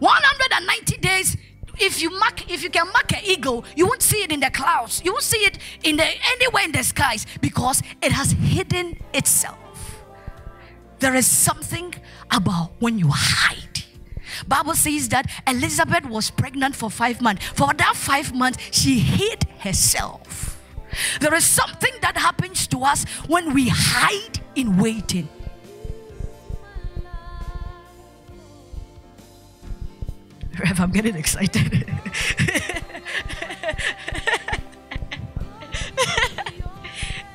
190 0.00 0.96
days 0.96 1.36
if 1.78 2.02
you 2.02 2.10
mark 2.18 2.50
if 2.50 2.64
you 2.64 2.70
can 2.70 2.86
mark 2.92 3.12
an 3.12 3.20
eagle 3.24 3.64
you 3.76 3.86
won't 3.86 4.02
see 4.02 4.22
it 4.22 4.32
in 4.32 4.40
the 4.40 4.50
clouds 4.50 5.02
you 5.04 5.12
won't 5.12 5.22
see 5.22 5.38
it 5.38 5.58
in 5.82 5.96
the 5.96 6.04
anywhere 6.32 6.64
in 6.64 6.72
the 6.72 6.82
skies 6.82 7.26
because 7.40 7.82
it 8.02 8.10
has 8.12 8.32
hidden 8.32 8.98
itself 9.14 9.59
there 11.00 11.14
is 11.14 11.26
something 11.26 11.94
about 12.30 12.70
when 12.78 12.98
you 12.98 13.08
hide. 13.10 13.84
Bible 14.46 14.74
says 14.74 15.08
that 15.08 15.30
Elizabeth 15.46 16.06
was 16.06 16.30
pregnant 16.30 16.76
for 16.76 16.90
five 16.90 17.20
months. 17.20 17.46
For 17.46 17.72
that 17.74 17.94
five 17.96 18.34
months, 18.34 18.58
she 18.70 18.98
hid 19.00 19.44
herself. 19.60 20.58
There 21.20 21.34
is 21.34 21.44
something 21.44 21.92
that 22.00 22.16
happens 22.16 22.66
to 22.68 22.82
us 22.84 23.04
when 23.26 23.52
we 23.54 23.68
hide 23.68 24.40
in 24.54 24.76
waiting. 24.78 25.28
Rev, 30.58 30.80
I'm 30.80 30.90
getting 30.90 31.14
excited. 31.16 31.86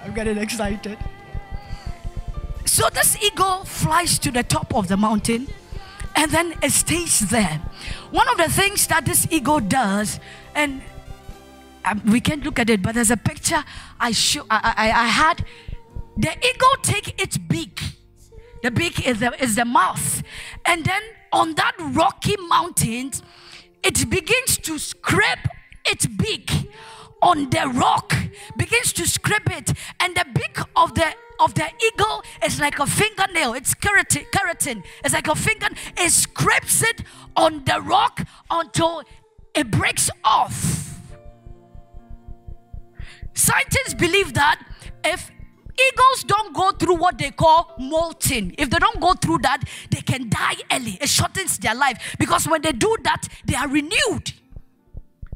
I'm 0.03 0.13
getting 0.13 0.37
excited. 0.37 0.97
So 2.75 2.89
this 2.89 3.15
eagle 3.23 3.63
flies 3.63 4.19
to 4.19 4.31
the 4.31 4.43
top 4.43 4.75
of 4.75 4.89
the 4.89 4.97
mountain 4.97 5.47
and 6.13 6.29
then 6.29 6.55
it 6.61 6.71
stays 6.71 7.21
there. 7.29 7.61
One 8.11 8.27
of 8.27 8.35
the 8.35 8.49
things 8.49 8.85
that 8.87 9.05
this 9.05 9.25
eagle 9.31 9.61
does, 9.61 10.19
and 10.53 10.81
um, 11.85 12.01
we 12.05 12.19
can't 12.19 12.43
look 12.43 12.59
at 12.59 12.69
it, 12.69 12.81
but 12.81 12.93
there's 12.93 13.11
a 13.11 13.15
picture 13.15 13.63
I, 13.97 14.11
show, 14.11 14.45
I, 14.49 14.73
I, 14.75 15.03
I 15.03 15.05
had 15.05 15.45
the 16.17 16.31
eagle 16.31 16.75
take 16.81 17.17
its 17.17 17.37
beak. 17.37 17.81
The 18.61 18.71
beak 18.71 19.07
is 19.07 19.21
the, 19.21 19.41
is 19.41 19.55
the 19.55 19.63
mouth. 19.63 20.21
And 20.65 20.83
then 20.83 21.01
on 21.31 21.55
that 21.55 21.75
rocky 21.79 22.35
mountain, 22.49 23.11
it 23.85 24.09
begins 24.09 24.57
to 24.57 24.79
scrape 24.79 25.47
its 25.85 26.07
beak 26.07 26.51
on 27.25 27.49
the 27.49 27.67
rock, 27.73 28.15
begins 28.55 28.93
to 28.93 29.07
scrape 29.07 29.49
it, 29.49 29.73
and 29.99 30.15
the 30.15 30.25
beak 30.33 30.59
of 30.75 30.93
the 30.93 31.13
of 31.37 31.53
the 31.55 31.69
eagle 31.87 32.23
is 32.45 32.61
like 32.61 32.79
a 32.79 32.85
fingernail. 32.85 33.53
It's 33.55 33.73
keratin. 33.73 34.25
keratin. 34.31 34.83
It's 35.03 35.13
like 35.13 35.27
a 35.27 35.35
finger. 35.35 35.67
It 35.97 36.11
scrapes 36.11 36.81
it 36.81 37.01
on 37.35 37.65
the 37.65 37.81
rock 37.81 38.21
until 38.49 39.03
it 39.53 39.69
breaks 39.69 40.09
off. 40.23 40.97
Scientists 43.33 43.95
believe 43.95 44.33
that 44.35 44.61
if 45.03 45.29
eagles 45.77 46.23
don't 46.23 46.55
go 46.55 46.71
through 46.71 46.95
what 46.95 47.17
they 47.17 47.31
call 47.31 47.73
molting, 47.77 48.55
if 48.57 48.69
they 48.69 48.79
don't 48.79 49.01
go 49.01 49.13
through 49.13 49.39
that, 49.39 49.61
they 49.89 50.01
can 50.01 50.29
die 50.29 50.55
early. 50.71 50.97
It 51.01 51.09
shortens 51.09 51.57
their 51.57 51.75
life 51.75 52.15
because 52.17 52.47
when 52.47 52.61
they 52.61 52.71
do 52.71 52.95
that, 53.03 53.27
they 53.43 53.55
are 53.55 53.67
renewed. 53.67 54.31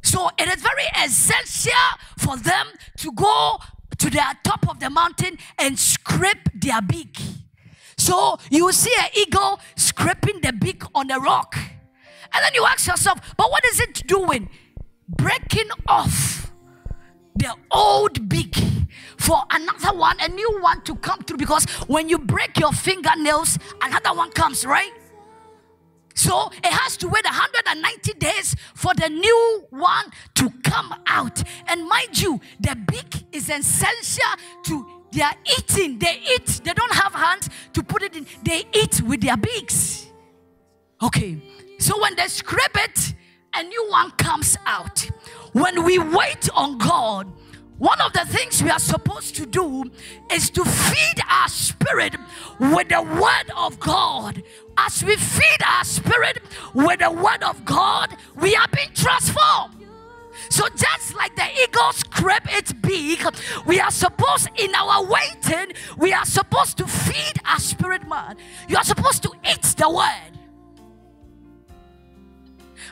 So 0.02 0.30
it 0.38 0.48
is 0.48 0.62
very 0.62 0.88
essential 1.04 1.72
for 2.18 2.38
them 2.38 2.68
to 2.98 3.12
go 3.12 3.58
to 3.98 4.10
the 4.10 4.24
top 4.44 4.68
of 4.70 4.80
the 4.80 4.90
mountain 4.90 5.38
and 5.58 5.78
scrape 5.78 6.50
their 6.54 6.82
beak. 6.82 7.20
So 7.98 8.38
you 8.50 8.72
see 8.72 8.94
an 8.98 9.10
eagle 9.14 9.60
scraping 9.76 10.42
the 10.42 10.54
beak 10.54 10.84
on 10.96 11.08
the 11.08 11.20
rock. 11.20 11.58
And 12.34 12.44
then 12.44 12.54
you 12.54 12.66
ask 12.66 12.88
yourself, 12.88 13.20
but 13.38 13.52
what 13.52 13.66
is 13.66 13.80
it 13.80 14.08
doing? 14.08 14.50
Breaking 15.08 15.70
off 15.88 16.52
the 17.36 17.54
old 17.72 18.30
beak 18.30 18.56
for 19.18 19.44
another 19.52 19.98
one, 19.98 20.18
a 20.20 20.30
new 20.30 20.60
one 20.62 20.82
to 20.84 20.96
come 20.96 21.22
through. 21.24 21.38
Because 21.38 21.66
when 21.88 22.08
you 22.10 22.18
break 22.18 22.58
your 22.58 22.72
fingernails, 22.72 23.58
another 23.82 24.14
one 24.14 24.32
comes, 24.32 24.66
right? 24.66 24.92
So 26.20 26.52
it 26.62 26.74
has 26.74 26.98
to 26.98 27.08
wait 27.08 27.24
190 27.24 28.14
days 28.16 28.54
for 28.76 28.94
the 28.94 29.08
new 29.08 29.66
one 29.70 30.08
to 30.36 30.52
come 30.66 30.94
out. 31.08 31.42
And 31.66 31.88
mind 31.88 32.20
you, 32.22 32.42
the 32.60 32.76
beak 32.92 33.24
is 33.32 33.50
essential 33.50 34.34
to 34.66 35.04
their 35.14 35.32
eating. 35.58 35.98
They 35.98 36.20
eat, 36.36 36.60
they 36.66 36.74
don't 36.74 36.94
have 36.94 37.14
hands 37.14 37.50
to 37.72 37.82
put 37.82 38.04
it 38.04 38.18
in, 38.18 38.28
they 38.44 38.66
eat 38.74 39.02
with 39.02 39.22
their 39.22 39.38
beaks. 39.38 40.08
Okay, 41.02 41.42
so 41.78 41.98
when 42.02 42.18
they 42.18 42.28
scrape 42.28 42.76
it, 42.76 43.14
a 43.56 43.64
new 43.64 43.90
one 43.90 44.12
comes 44.12 44.58
out. 44.66 45.10
When 45.54 45.86
we 45.86 46.00
wait 46.00 46.50
on 46.54 46.80
God, 46.80 47.32
one 47.80 48.02
of 48.02 48.12
the 48.12 48.26
things 48.26 48.62
we 48.62 48.70
are 48.70 48.78
supposed 48.78 49.38
to 49.38 49.46
do 49.46 49.90
is 50.30 50.50
to 50.50 50.66
feed 50.66 51.22
our 51.30 51.48
spirit 51.48 52.18
with 52.60 52.90
the 52.90 53.02
word 53.02 53.50
of 53.56 53.80
God. 53.80 54.44
As 54.86 55.04
we 55.04 55.16
feed 55.16 55.62
our 55.68 55.84
spirit 55.84 56.42
with 56.74 57.00
the 57.00 57.12
word 57.12 57.44
of 57.44 57.66
God, 57.66 58.16
we 58.36 58.56
are 58.56 58.68
being 58.74 58.92
transformed. 58.94 59.86
So 60.50 60.68
just 60.70 61.16
like 61.16 61.36
the 61.36 61.48
eagle 61.64 61.92
scrape 61.92 62.58
its 62.58 62.72
beak, 62.74 63.22
we 63.66 63.80
are 63.80 63.92
supposed 63.92 64.50
in 64.58 64.74
our 64.74 65.04
waiting, 65.06 65.76
we 65.98 66.14
are 66.14 66.26
supposed 66.26 66.78
to 66.78 66.88
feed 66.88 67.34
our 67.46 67.60
spirit 67.60 68.08
man. 68.08 68.38
You 68.68 68.78
are 68.78 68.84
supposed 68.84 69.22
to 69.24 69.32
eat 69.50 69.62
the 69.64 69.90
word. 69.90 70.40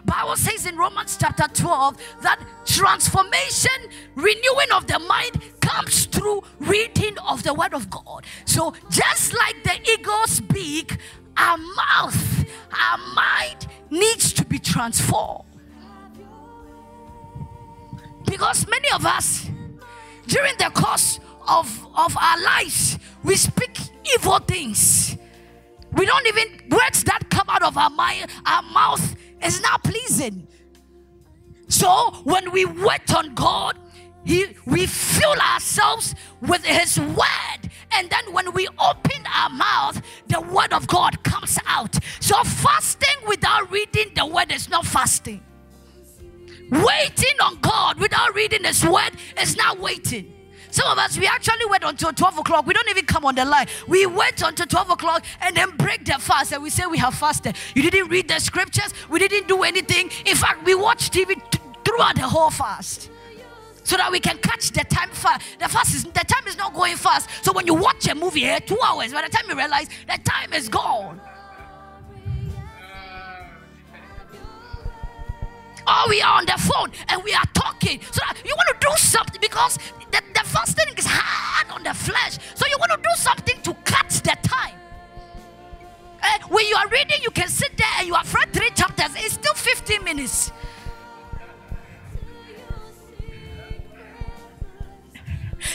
Bible 0.05 0.35
says 0.35 0.65
in 0.65 0.77
Romans 0.77 1.17
chapter 1.19 1.47
12 1.53 1.97
that 2.21 2.39
transformation, 2.65 3.71
renewing 4.15 4.71
of 4.73 4.87
the 4.87 4.99
mind 4.99 5.41
comes 5.61 6.05
through 6.05 6.43
reading 6.59 7.17
of 7.27 7.43
the 7.43 7.53
word 7.53 7.73
of 7.73 7.89
God. 7.89 8.25
So 8.45 8.73
just 8.89 9.33
like 9.33 9.63
the 9.63 9.77
eagle's 9.91 10.39
beak, 10.39 10.97
our 11.37 11.57
mouth, 11.57 12.45
our 12.71 12.97
mind 13.13 13.67
needs 13.89 14.33
to 14.33 14.45
be 14.45 14.59
transformed. 14.59 15.45
Because 18.25 18.67
many 18.67 18.89
of 18.91 19.05
us, 19.05 19.49
during 20.27 20.53
the 20.57 20.69
course 20.73 21.19
of, 21.47 21.87
of 21.95 22.15
our 22.17 22.41
lives, 22.41 22.99
we 23.23 23.35
speak 23.35 23.77
evil 24.13 24.39
things. 24.39 25.15
We 25.93 26.05
don't 26.05 26.27
even, 26.27 26.69
words 26.69 27.03
that 27.05 27.29
come 27.29 27.49
out 27.49 27.63
of 27.63 27.77
our 27.77 27.89
mind, 27.89 28.29
our 28.45 28.61
mouth, 28.61 29.15
is 29.43 29.61
not 29.61 29.83
pleasing. 29.83 30.47
So 31.69 32.11
when 32.23 32.51
we 32.51 32.65
wait 32.65 33.13
on 33.13 33.33
God, 33.33 33.77
he, 34.27 34.47
we 34.65 34.85
fill 34.85 35.39
ourselves 35.53 36.13
with 36.41 36.65
His 36.65 36.99
word. 36.99 37.66
And 37.91 38.09
then 38.09 38.33
when 38.33 38.51
we 38.53 38.67
open 38.79 39.23
our 39.35 39.49
mouth, 39.49 40.01
the 40.27 40.41
word 40.41 40.73
of 40.73 40.87
God 40.87 41.23
comes 41.23 41.57
out. 41.65 41.97
So 42.19 42.41
fasting 42.43 43.17
without 43.27 43.71
reading 43.71 44.11
the 44.15 44.25
word 44.25 44.51
is 44.51 44.69
not 44.69 44.85
fasting. 44.85 45.41
Waiting 46.69 47.39
on 47.41 47.57
God 47.61 47.99
without 47.99 48.35
reading 48.35 48.63
His 48.63 48.83
word 48.85 49.11
is 49.39 49.55
not 49.55 49.79
waiting. 49.79 50.33
Some 50.69 50.91
of 50.91 50.97
us, 50.97 51.17
we 51.17 51.25
actually 51.25 51.65
wait 51.65 51.81
until 51.83 52.11
12 52.11 52.39
o'clock. 52.39 52.67
We 52.67 52.73
don't 52.73 52.89
even 52.89 53.05
come 53.05 53.25
on 53.25 53.35
the 53.35 53.45
line. 53.45 53.67
We 53.87 54.05
wait 54.05 54.41
until 54.41 54.65
12 54.65 54.89
o'clock 54.91 55.25
and 55.41 55.55
then 55.55 55.75
break 55.77 56.03
the 56.03 56.13
fast 56.13 56.51
and 56.51 56.61
we 56.61 56.69
say 56.69 56.85
we 56.85 56.97
have 56.97 57.15
fasted. 57.15 57.55
You 57.73 57.89
didn't 57.89 58.09
read 58.09 58.27
the 58.27 58.39
scriptures. 58.39 58.93
We 59.09 59.19
didn't 59.19 59.47
do 59.47 59.63
anything. 59.63 60.11
In 60.25 60.35
fact, 60.35 60.65
we 60.65 60.75
watch 60.75 61.09
TV 61.09 61.35
t- 61.49 61.59
throughout 61.85 62.15
the 62.15 62.27
whole 62.27 62.49
fast 62.49 63.09
so 63.87 63.95
that 63.95 64.11
we 64.11 64.19
can 64.19 64.37
catch 64.39 64.71
the 64.71 64.83
time 64.83 65.09
fast. 65.11 65.47
The 65.59 65.69
fast 65.69 65.95
is 65.95 66.03
the 66.03 66.11
time 66.11 66.45
is 66.45 66.57
not 66.57 66.73
going 66.73 66.97
fast. 66.97 67.29
So 67.41 67.53
when 67.53 67.65
you 67.65 67.73
watch 67.73 68.05
a 68.09 68.15
movie 68.15 68.41
here, 68.41 68.59
two 68.59 68.77
hours, 68.85 69.13
by 69.13 69.21
the 69.21 69.29
time 69.29 69.45
you 69.47 69.55
realize 69.55 69.87
the 70.05 70.19
time 70.25 70.51
is 70.51 70.67
gone. 70.67 71.21
Or 75.87 76.09
we 76.09 76.21
are 76.21 76.39
on 76.39 76.45
the 76.45 76.57
phone 76.57 76.91
and 77.07 77.23
we 77.23 77.33
are 77.33 77.45
talking. 77.53 78.01
So 78.11 78.21
you 78.43 78.53
want 78.57 78.67
to 78.77 78.87
do 78.87 78.93
something 78.97 79.39
because 79.39 79.77
the, 80.11 80.21
the 80.33 80.43
fasting 80.43 80.93
is 80.97 81.05
hard 81.07 81.71
on 81.71 81.83
the 81.83 81.93
flesh. 81.93 82.39
So 82.55 82.67
you 82.67 82.75
want 82.79 82.91
to 82.91 82.97
do 82.97 83.15
something 83.15 83.61
to 83.61 83.73
cut 83.85 84.09
the 84.09 84.35
time. 84.43 84.75
And 86.21 86.43
when 86.51 86.67
you 86.67 86.75
are 86.75 86.89
reading, 86.89 87.21
you 87.23 87.31
can 87.31 87.47
sit 87.47 87.77
there 87.77 87.87
and 87.99 88.07
you 88.07 88.15
have 88.15 88.33
read 88.33 88.51
three 88.51 88.71
chapters. 88.71 89.11
It's 89.15 89.35
still 89.35 89.53
15 89.53 90.03
minutes. 90.03 90.51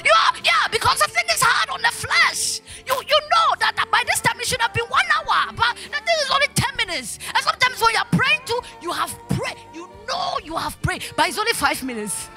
Are, 0.01 0.37
yeah, 0.45 0.69
because 0.71 0.99
the 0.99 1.09
thing 1.09 1.25
is 1.35 1.43
hard 1.43 1.71
on 1.71 1.81
the 1.83 1.91
flesh. 1.93 2.61
You 2.87 2.95
you 2.95 3.19
know 3.33 3.55
that, 3.61 3.77
that 3.77 3.89
by 3.91 4.03
this 4.07 4.21
time 4.21 4.39
it 4.41 4.47
should 4.47 4.61
have 4.61 4.73
been 4.75 4.87
one 4.87 5.05
hour, 5.15 5.53
but 5.55 5.77
the 5.77 5.99
thing 5.99 6.17
is 6.21 6.31
only 6.31 6.49
10 6.55 6.77
minutes. 6.77 7.19
And 7.35 7.43
sometimes 7.45 7.81
when 7.81 7.95
you're 7.95 8.13
praying 8.13 8.41
too, 8.45 8.61
you 8.81 8.93
have 8.93 9.17
prayed. 9.29 9.57
You 9.75 9.89
know 10.09 10.39
you 10.45 10.57
have 10.57 10.81
prayed, 10.83 11.05
but 11.17 11.29
it's 11.29 11.39
only 11.39 11.53
five 11.53 11.83
minutes. 11.83 12.29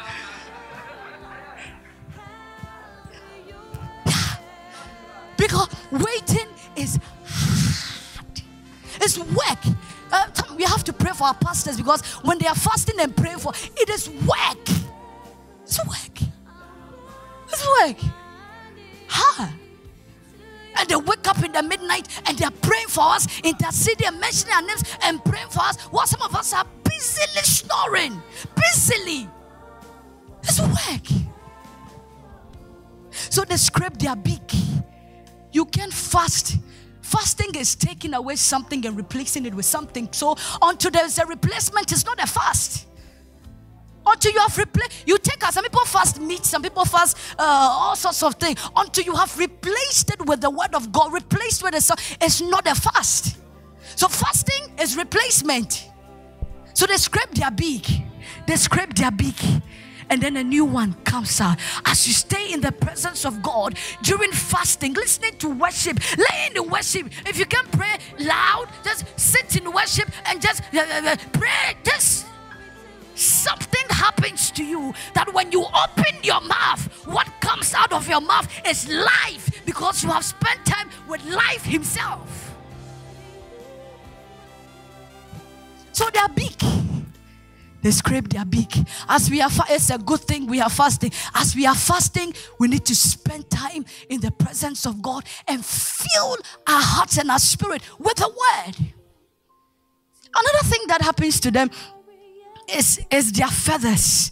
Because 5.37 5.67
waiting 5.91 6.47
is 6.75 6.97
hard. 7.25 8.41
It's 9.01 9.17
work. 9.19 9.59
Uh, 10.11 10.27
we 10.55 10.63
have 10.63 10.83
to 10.85 10.93
pray 10.93 11.11
for 11.11 11.25
our 11.25 11.33
pastors 11.33 11.77
because 11.77 12.01
when 12.23 12.37
they 12.39 12.47
are 12.47 12.55
fasting 12.55 12.99
and 12.99 13.15
praying 13.15 13.39
for 13.39 13.51
it 13.75 13.89
is 13.89 14.09
work. 14.09 14.69
It's 15.63 15.79
work. 15.85 16.24
Work. 17.81 17.97
Huh? 19.07 19.47
And 20.77 20.89
they 20.89 20.95
wake 20.95 21.27
up 21.27 21.43
in 21.43 21.51
the 21.51 21.63
midnight 21.63 22.07
and 22.27 22.37
they 22.37 22.45
are 22.45 22.51
praying 22.51 22.87
for 22.87 23.03
us, 23.03 23.27
interceding 23.41 24.07
and 24.07 24.19
mentioning 24.19 24.53
our 24.53 24.61
names 24.61 24.83
and 25.03 25.23
praying 25.23 25.49
for 25.49 25.61
us. 25.61 25.79
While 25.83 26.05
some 26.07 26.21
of 26.21 26.35
us 26.35 26.53
are 26.53 26.65
busily 26.83 27.43
snoring, 27.43 28.21
busily. 28.55 29.29
It's 30.43 30.59
work. 30.59 31.29
So 33.11 33.43
they 33.43 33.57
scrape 33.57 33.97
their 33.97 34.15
beak 34.15 34.51
you 35.55 35.63
can't 35.63 35.93
fast. 35.93 36.57
Fasting 37.01 37.55
is 37.55 37.75
taking 37.75 38.13
away 38.13 38.35
something 38.35 38.85
and 38.85 38.97
replacing 38.97 39.45
it 39.45 39.53
with 39.53 39.65
something. 39.65 40.09
So 40.11 40.35
until 40.61 40.91
there's 40.91 41.17
a 41.17 41.25
replacement, 41.25 41.93
it's 41.93 42.05
not 42.05 42.21
a 42.21 42.27
fast. 42.27 42.87
Until 44.05 44.33
you 44.33 44.39
have 44.39 44.57
replaced, 44.57 45.07
you 45.07 45.17
take 45.17 45.43
out 45.43 45.53
some 45.53 45.63
people 45.63 45.85
fast 45.85 46.19
meat, 46.19 46.45
some 46.45 46.61
people 46.61 46.85
fast 46.85 47.17
uh, 47.39 47.43
all 47.43 47.95
sorts 47.95 48.21
of 48.23 48.35
things. 48.35 48.59
Until 48.75 49.03
you 49.05 49.15
have 49.15 49.37
replaced 49.37 50.11
it 50.11 50.25
with 50.25 50.41
the 50.41 50.49
word 50.49 50.73
of 50.73 50.91
God, 50.91 51.13
replaced 51.13 51.63
with 51.63 51.75
it, 51.75 52.17
it's 52.21 52.41
not 52.41 52.67
a 52.67 52.75
fast. 52.75 53.37
So 53.95 54.07
fasting 54.07 54.77
is 54.79 54.97
replacement. 54.97 55.89
So 56.73 56.85
they 56.85 56.97
scrape 56.97 57.31
their 57.31 57.51
beak. 57.51 57.87
They 58.47 58.55
scrape 58.55 58.93
their 58.95 59.11
beak 59.11 59.41
and 60.09 60.21
then 60.21 60.37
a 60.37 60.43
new 60.43 60.65
one 60.65 60.93
comes 61.03 61.41
out. 61.41 61.57
As 61.85 62.07
you 62.07 62.13
stay 62.13 62.53
in 62.53 62.61
the 62.61 62.71
presence 62.71 63.25
of 63.25 63.41
God 63.41 63.77
during 64.03 64.31
fasting, 64.31 64.93
listening 64.93 65.37
to 65.39 65.49
worship, 65.49 65.99
laying 66.17 66.55
in 66.55 66.69
worship. 66.69 67.07
If 67.25 67.37
you 67.37 67.45
can 67.45 67.65
pray 67.71 67.97
loud, 68.19 68.67
just 68.83 69.05
sit 69.19 69.55
in 69.55 69.71
worship 69.71 70.09
and 70.25 70.41
just 70.41 70.61
uh, 70.73 70.79
uh, 70.79 71.01
uh, 71.05 71.15
pray. 71.33 71.75
Just 71.83 72.14
happens 74.05 74.51
to 74.51 74.63
you 74.63 74.93
that 75.15 75.33
when 75.33 75.51
you 75.51 75.63
open 75.83 76.13
your 76.21 76.41
mouth, 76.41 76.83
what 77.07 77.27
comes 77.41 77.73
out 77.73 77.91
of 77.91 78.07
your 78.07 78.21
mouth 78.21 78.47
is 78.67 78.87
life 78.87 79.65
because 79.65 80.03
you 80.03 80.09
have 80.09 80.23
spent 80.23 80.63
time 80.65 80.89
with 81.07 81.23
life 81.25 81.63
himself. 81.63 82.55
So 85.91 86.05
they 86.13 86.19
are 86.19 86.29
big. 86.29 86.53
They 87.81 87.91
scrape 87.91 88.29
their 88.29 88.45
beak. 88.45 88.73
As 89.07 89.29
we 89.29 89.41
are, 89.41 89.49
fa- 89.49 89.65
it's 89.69 89.89
a 89.89 89.97
good 89.97 90.19
thing 90.19 90.47
we 90.47 90.59
are 90.59 90.69
fasting. 90.69 91.11
As 91.33 91.55
we 91.55 91.65
are 91.65 91.75
fasting, 91.75 92.33
we 92.59 92.67
need 92.67 92.85
to 92.85 92.95
spend 92.95 93.49
time 93.49 93.85
in 94.09 94.19
the 94.21 94.31
presence 94.31 94.85
of 94.85 95.01
God 95.01 95.23
and 95.47 95.63
fill 95.63 96.37
our 96.67 96.81
hearts 96.81 97.17
and 97.17 97.29
our 97.31 97.39
spirit 97.39 97.81
with 97.99 98.15
the 98.17 98.27
word. 98.27 98.75
Another 100.35 100.67
thing 100.67 100.81
that 100.87 101.01
happens 101.01 101.39
to 101.39 101.51
them 101.51 101.69
is, 102.67 102.99
is 103.11 103.31
their 103.31 103.47
feathers. 103.47 104.31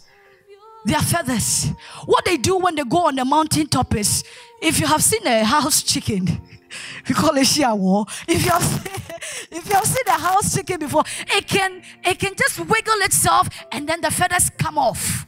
Their 0.84 1.00
feathers. 1.00 1.70
What 2.04 2.24
they 2.24 2.36
do 2.36 2.58
when 2.58 2.74
they 2.74 2.84
go 2.84 3.06
on 3.06 3.16
the 3.16 3.24
mountain 3.24 3.66
top 3.66 3.94
is 3.94 4.22
if 4.60 4.80
you 4.80 4.86
have 4.86 5.02
seen 5.02 5.26
a 5.26 5.44
house 5.44 5.82
chicken, 5.82 6.26
we 7.08 7.14
call 7.14 7.36
it 7.36 7.46
shiawo. 7.46 8.08
If 8.28 8.44
you 8.44 8.50
have 8.50 8.86
if 9.50 9.66
you 9.66 9.74
have 9.74 9.86
seen 9.86 10.04
a 10.08 10.18
house 10.18 10.54
chicken 10.54 10.80
before, 10.80 11.04
it 11.28 11.46
can 11.48 11.82
it 12.02 12.18
can 12.18 12.34
just 12.36 12.58
wiggle 12.60 13.00
itself 13.00 13.48
and 13.72 13.88
then 13.88 14.00
the 14.00 14.10
feathers 14.10 14.50
come 14.58 14.76
off. 14.76 15.26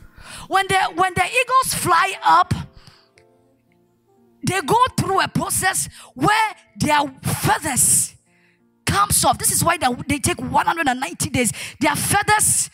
When 0.48 0.66
the 0.68 0.78
when 0.94 1.14
the 1.14 1.24
eagles 1.24 1.74
fly 1.74 2.14
up, 2.22 2.52
they 4.42 4.60
go 4.60 4.78
through 4.98 5.20
a 5.20 5.28
process 5.28 5.88
where 6.14 6.54
their 6.78 7.00
feathers 7.22 8.14
comes 8.84 9.24
off. 9.24 9.38
This 9.38 9.50
is 9.50 9.64
why 9.64 9.76
they, 9.76 9.88
they 10.08 10.18
take 10.18 10.40
190 10.40 11.30
days. 11.30 11.52
Their 11.80 11.96
feathers 11.96 12.70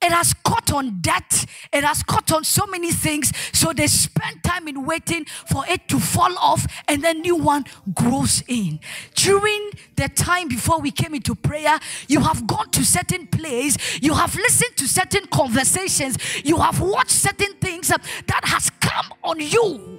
it 0.00 0.12
has 0.12 0.32
caught 0.32 0.72
on 0.72 1.00
that. 1.02 1.44
It 1.72 1.82
has 1.82 2.02
caught 2.02 2.30
on 2.32 2.44
so 2.44 2.66
many 2.66 2.92
things. 2.92 3.32
So 3.52 3.72
they 3.72 3.88
spend 3.88 4.42
time 4.44 4.68
in 4.68 4.84
waiting 4.84 5.24
for 5.24 5.64
it 5.68 5.88
to 5.88 5.98
fall 5.98 6.36
off 6.38 6.66
and 6.86 7.02
then 7.02 7.20
new 7.20 7.36
one 7.36 7.64
grows 7.94 8.42
in. 8.46 8.78
During 9.14 9.70
the 9.96 10.08
time 10.08 10.48
before 10.48 10.80
we 10.80 10.90
came 10.90 11.14
into 11.14 11.34
prayer, 11.34 11.78
you 12.06 12.20
have 12.20 12.46
gone 12.46 12.70
to 12.70 12.84
certain 12.84 13.26
place, 13.26 13.76
you 14.00 14.14
have 14.14 14.34
listened 14.36 14.76
to 14.76 14.86
certain 14.86 15.26
conversations, 15.26 16.16
you 16.44 16.58
have 16.58 16.80
watched 16.80 17.10
certain 17.10 17.54
things 17.54 17.88
that 17.88 18.40
has 18.44 18.70
come 18.80 19.12
on 19.24 19.40
you 19.40 19.97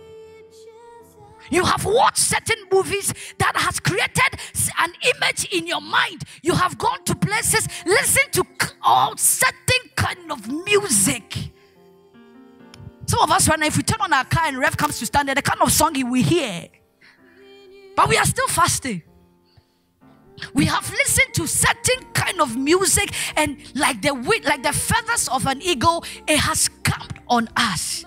you 1.49 1.63
have 1.65 1.85
watched 1.85 2.17
certain 2.19 2.57
movies 2.71 3.13
that 3.37 3.55
has 3.55 3.79
created 3.79 4.39
an 4.79 4.93
image 5.15 5.45
in 5.51 5.67
your 5.67 5.81
mind. 5.81 6.23
You 6.41 6.53
have 6.53 6.77
gone 6.77 7.03
to 7.05 7.15
places, 7.15 7.67
listen 7.85 8.23
to 8.31 8.45
all 8.81 9.17
certain 9.17 9.89
kind 9.95 10.31
of 10.31 10.47
music. 10.65 11.51
Some 13.05 13.21
of 13.21 13.31
us 13.31 13.49
right 13.49 13.59
now, 13.59 13.65
if 13.65 13.75
we 13.75 13.83
turn 13.83 14.01
on 14.01 14.13
our 14.13 14.25
car 14.25 14.43
and 14.45 14.59
rev 14.59 14.77
comes 14.77 14.99
to 14.99 15.05
stand 15.05 15.27
there, 15.27 15.35
the 15.35 15.41
kind 15.41 15.61
of 15.61 15.71
song 15.71 15.93
we 16.11 16.21
hear. 16.21 16.67
But 17.95 18.07
we 18.07 18.17
are 18.17 18.25
still 18.25 18.47
fasting. 18.47 19.01
We 20.53 20.65
have 20.65 20.89
listened 20.89 21.33
to 21.33 21.47
certain 21.47 22.05
kind 22.13 22.39
of 22.39 22.55
music, 22.55 23.11
and 23.35 23.57
like 23.75 24.01
the 24.01 24.13
like 24.13 24.63
the 24.63 24.71
feathers 24.71 25.27
of 25.27 25.45
an 25.47 25.61
eagle, 25.61 26.05
it 26.27 26.37
has 26.37 26.69
come 26.83 27.07
on 27.27 27.49
us. 27.57 28.05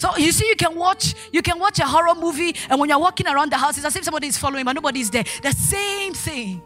So 0.00 0.16
you 0.16 0.32
see, 0.32 0.48
you 0.48 0.56
can 0.56 0.76
watch, 0.76 1.14
you 1.30 1.42
can 1.42 1.58
watch 1.58 1.78
a 1.78 1.84
horror 1.84 2.14
movie, 2.14 2.56
and 2.70 2.80
when 2.80 2.88
you're 2.88 2.98
walking 2.98 3.26
around 3.26 3.52
the 3.52 3.58
house, 3.58 3.76
it's 3.76 3.84
as 3.84 3.94
if 3.94 4.02
somebody 4.02 4.28
is 4.28 4.38
following, 4.38 4.64
but 4.64 4.72
nobody 4.72 5.00
is 5.00 5.10
there. 5.10 5.24
The 5.42 5.52
same 5.52 6.14
thing. 6.14 6.62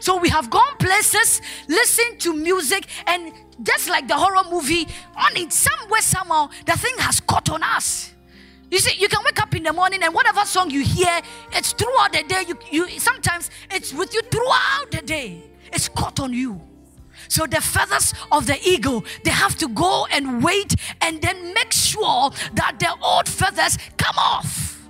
So 0.00 0.16
we 0.16 0.30
have 0.30 0.50
gone 0.50 0.76
places, 0.80 1.40
listened 1.68 2.18
to 2.22 2.34
music, 2.34 2.88
and 3.06 3.32
just 3.62 3.88
like 3.88 4.08
the 4.08 4.16
horror 4.16 4.42
movie, 4.50 4.88
on 5.14 5.36
it 5.36 5.52
somewhere, 5.52 6.00
somehow, 6.00 6.50
the 6.66 6.76
thing 6.76 6.94
has 6.98 7.20
caught 7.20 7.48
on 7.50 7.62
us. 7.62 8.12
You 8.68 8.80
see, 8.80 9.00
you 9.00 9.06
can 9.06 9.20
wake 9.24 9.40
up 9.40 9.54
in 9.54 9.62
the 9.62 9.72
morning 9.72 10.02
and 10.02 10.12
whatever 10.12 10.44
song 10.44 10.70
you 10.70 10.82
hear, 10.82 11.20
it's 11.52 11.72
throughout 11.72 12.14
the 12.14 12.24
day. 12.24 12.42
You, 12.48 12.88
you 12.88 12.98
sometimes 12.98 13.48
it's 13.70 13.92
with 13.94 14.12
you 14.12 14.22
throughout 14.22 14.86
the 14.90 15.02
day. 15.02 15.44
It's 15.72 15.88
caught 15.88 16.18
on 16.18 16.32
you. 16.32 16.60
So 17.32 17.46
the 17.46 17.62
feathers 17.62 18.12
of 18.30 18.46
the 18.46 18.58
eagle, 18.62 19.06
they 19.24 19.30
have 19.30 19.56
to 19.56 19.68
go 19.68 20.06
and 20.12 20.44
wait 20.44 20.74
and 21.00 21.22
then 21.22 21.54
make 21.54 21.72
sure 21.72 22.30
that 22.52 22.78
the 22.78 22.94
old 23.02 23.26
feathers 23.26 23.78
come 23.96 24.18
off. 24.18 24.86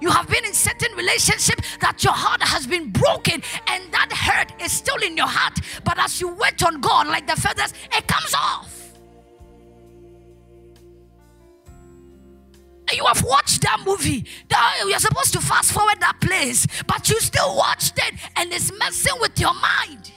You 0.00 0.08
have 0.08 0.26
been 0.26 0.46
in 0.46 0.54
certain 0.54 0.96
relationship 0.96 1.60
that 1.82 2.02
your 2.02 2.14
heart 2.14 2.42
has 2.42 2.66
been 2.66 2.88
broken 2.88 3.42
and 3.68 3.92
that 3.92 4.10
hurt 4.10 4.58
is 4.62 4.72
still 4.72 4.96
in 5.02 5.14
your 5.14 5.26
heart. 5.26 5.58
But 5.84 5.98
as 5.98 6.22
you 6.22 6.32
wait 6.32 6.62
on 6.64 6.80
God, 6.80 7.06
like 7.06 7.26
the 7.26 7.36
feathers, 7.36 7.74
it 7.92 8.06
comes 8.06 8.32
off. 8.32 8.70
you 12.94 13.04
have 13.04 13.24
watched 13.24 13.60
that 13.60 13.82
movie. 13.84 14.24
You're 14.86 14.98
supposed 15.00 15.34
to 15.34 15.40
fast 15.40 15.72
forward 15.72 16.00
that 16.00 16.18
place, 16.22 16.66
but 16.86 17.10
you 17.10 17.20
still 17.20 17.56
watched 17.56 17.98
it 17.98 18.14
and 18.36 18.50
it's 18.54 18.72
messing 18.78 19.16
with 19.20 19.38
your 19.38 19.52
mind. 19.52 20.12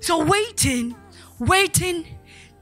So 0.00 0.24
waiting, 0.24 0.94
waiting 1.38 2.06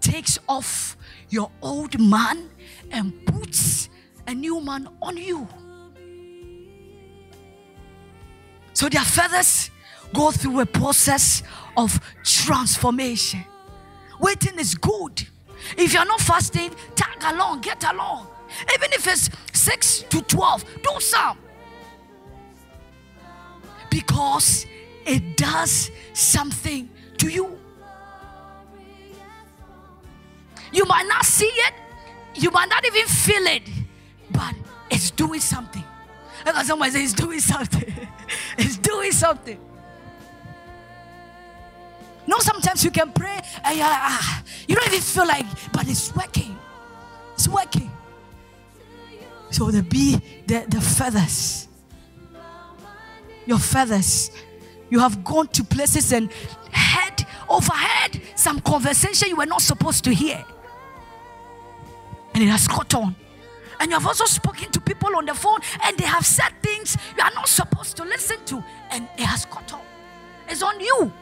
takes 0.01 0.39
off 0.49 0.97
your 1.29 1.51
old 1.63 1.99
man 2.01 2.49
and 2.91 3.25
puts 3.27 3.89
a 4.27 4.35
new 4.35 4.61
man 4.61 4.89
on 5.03 5.17
you. 5.17 5.49
So 8.73 8.89
their 8.89 9.05
feathers 9.05 9.71
go 10.15 10.31
through 10.31 10.61
a 10.61 10.67
process 10.67 11.43
of 11.77 11.99
transformation. 12.23 13.45
Waiting 14.21 14.59
is 14.59 14.75
good. 14.75 15.27
If 15.77 15.93
you're 15.93 16.05
not 16.07 16.21
fasting, 16.21 16.71
tag 16.95 17.35
along, 17.35 17.61
get 17.63 17.83
along. 17.85 18.29
Even 18.75 18.93
if 18.93 19.07
it's 19.07 19.31
6 19.53 20.05
to 20.11 20.23
12, 20.23 20.65
do 20.83 21.01
some. 21.01 21.39
Because 23.91 24.67
it 25.05 25.37
does 25.37 25.91
something 26.13 26.89
to 27.19 27.29
you. 27.29 27.59
You 30.73 30.85
might 30.85 31.07
not 31.07 31.25
see 31.25 31.47
it, 31.47 31.75
you 32.35 32.51
might 32.51 32.69
not 32.69 32.85
even 32.85 33.07
feel 33.07 33.47
it, 33.47 33.63
but 34.31 34.55
it's 34.91 35.11
doing 35.11 35.41
something. 35.41 35.85
Like 36.45 36.65
someone 36.65 36.91
says, 36.91 37.03
it's 37.03 37.13
doing 37.13 37.41
something. 37.41 38.09
it's 38.59 38.77
doing 38.77 39.13
something. 39.13 39.59
No, 42.27 42.39
sometimes 42.39 42.85
you 42.85 42.91
can 42.91 43.13
pray 43.13 43.41
and 43.65 43.77
you're 43.77 43.87
like, 43.87 43.99
ah, 43.99 44.43
you 44.67 44.75
don't 44.75 44.87
even 44.89 45.01
feel 45.01 45.27
like, 45.27 45.47
but 45.73 45.89
it's 45.89 46.15
working. 46.15 46.57
It's 47.35 47.49
working. 47.49 47.91
So 49.51 49.71
the 49.71 49.83
bee, 49.83 50.21
the, 50.47 50.67
the 50.69 50.81
feathers, 50.81 51.69
your 53.47 53.59
feathers, 53.59 54.31
you 54.91 54.99
have 55.01 55.25
gone 55.25 55.49
to 55.49 55.65
places 55.65 56.13
and 56.13 56.31
heard, 56.73 57.27
overheard 57.49 58.21
some 58.35 58.61
conversation 58.61 59.29
you 59.29 59.37
were 59.37 59.47
not 59.47 59.63
supposed 59.63 60.05
to 60.05 60.15
hear. 60.15 60.45
And 62.35 62.43
it 62.43 62.49
has 62.49 62.69
caught 62.69 62.95
on. 62.95 63.17
And 63.81 63.91
you 63.91 63.99
have 63.99 64.07
also 64.07 64.25
spoken 64.25 64.71
to 64.73 64.81
people 64.81 65.15
on 65.17 65.27
the 65.27 65.35
phone 65.35 65.61
and 65.85 65.99
they 65.99 66.05
have 66.05 66.25
said 66.25 66.51
things 66.63 66.97
you 67.17 67.23
are 67.23 67.33
not 67.35 67.49
supposed 67.49 67.97
to 67.99 68.05
listen 68.05 68.39
to. 68.47 68.63
And 68.91 69.09
it 69.19 69.25
has 69.25 69.45
caught 69.47 69.73
on. 69.73 69.83
It's 70.49 70.63
on 70.63 70.81
you. 70.81 71.13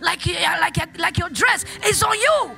Like, 0.00 0.26
like, 0.26 0.98
like 0.98 1.18
your 1.18 1.28
dress, 1.28 1.64
it's 1.82 2.02
on 2.02 2.18
you. 2.18 2.50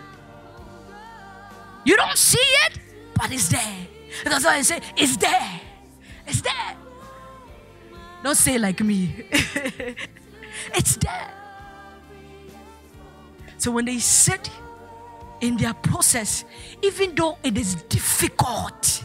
You 1.84 1.96
don't 1.96 2.16
see 2.16 2.38
it, 2.38 2.78
but 3.14 3.32
it's 3.32 3.48
there. 3.48 3.86
That's 4.24 4.44
why 4.44 4.56
I 4.56 4.62
say, 4.62 4.80
it's 4.96 5.16
there. 5.16 5.60
It's 6.26 6.40
there. 6.40 6.76
Don't 8.24 8.36
say 8.36 8.56
like 8.56 8.80
me. 8.80 9.14
it's 10.74 10.96
there. 10.96 11.30
So 13.58 13.70
when 13.70 13.84
they 13.84 13.98
sit 13.98 14.48
in 15.42 15.58
their 15.58 15.74
process, 15.74 16.46
even 16.82 17.14
though 17.14 17.36
it 17.44 17.58
is 17.58 17.74
difficult, 17.90 19.04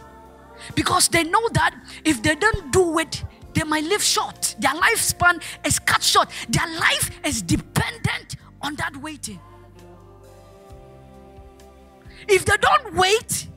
because 0.74 1.10
they 1.10 1.26
know 1.26 1.50
that 1.50 1.76
if 2.06 2.24
they 2.24 2.34
don't 2.36 2.72
do 2.72 2.98
it, 3.00 3.22
they 3.54 3.64
might 3.64 3.84
live 3.84 4.02
short. 4.02 4.56
Their 4.58 4.72
lifespan 4.72 5.44
is 5.66 5.80
cut 5.80 6.02
short. 6.02 6.30
Their 6.48 6.68
life 6.80 7.12
is 7.26 7.42
dependent 7.42 8.38
on 8.62 8.76
that 8.76 8.96
waiting. 8.96 9.42
If 12.30 12.46
they 12.46 12.56
don't 12.56 12.96
wait, 12.96 13.48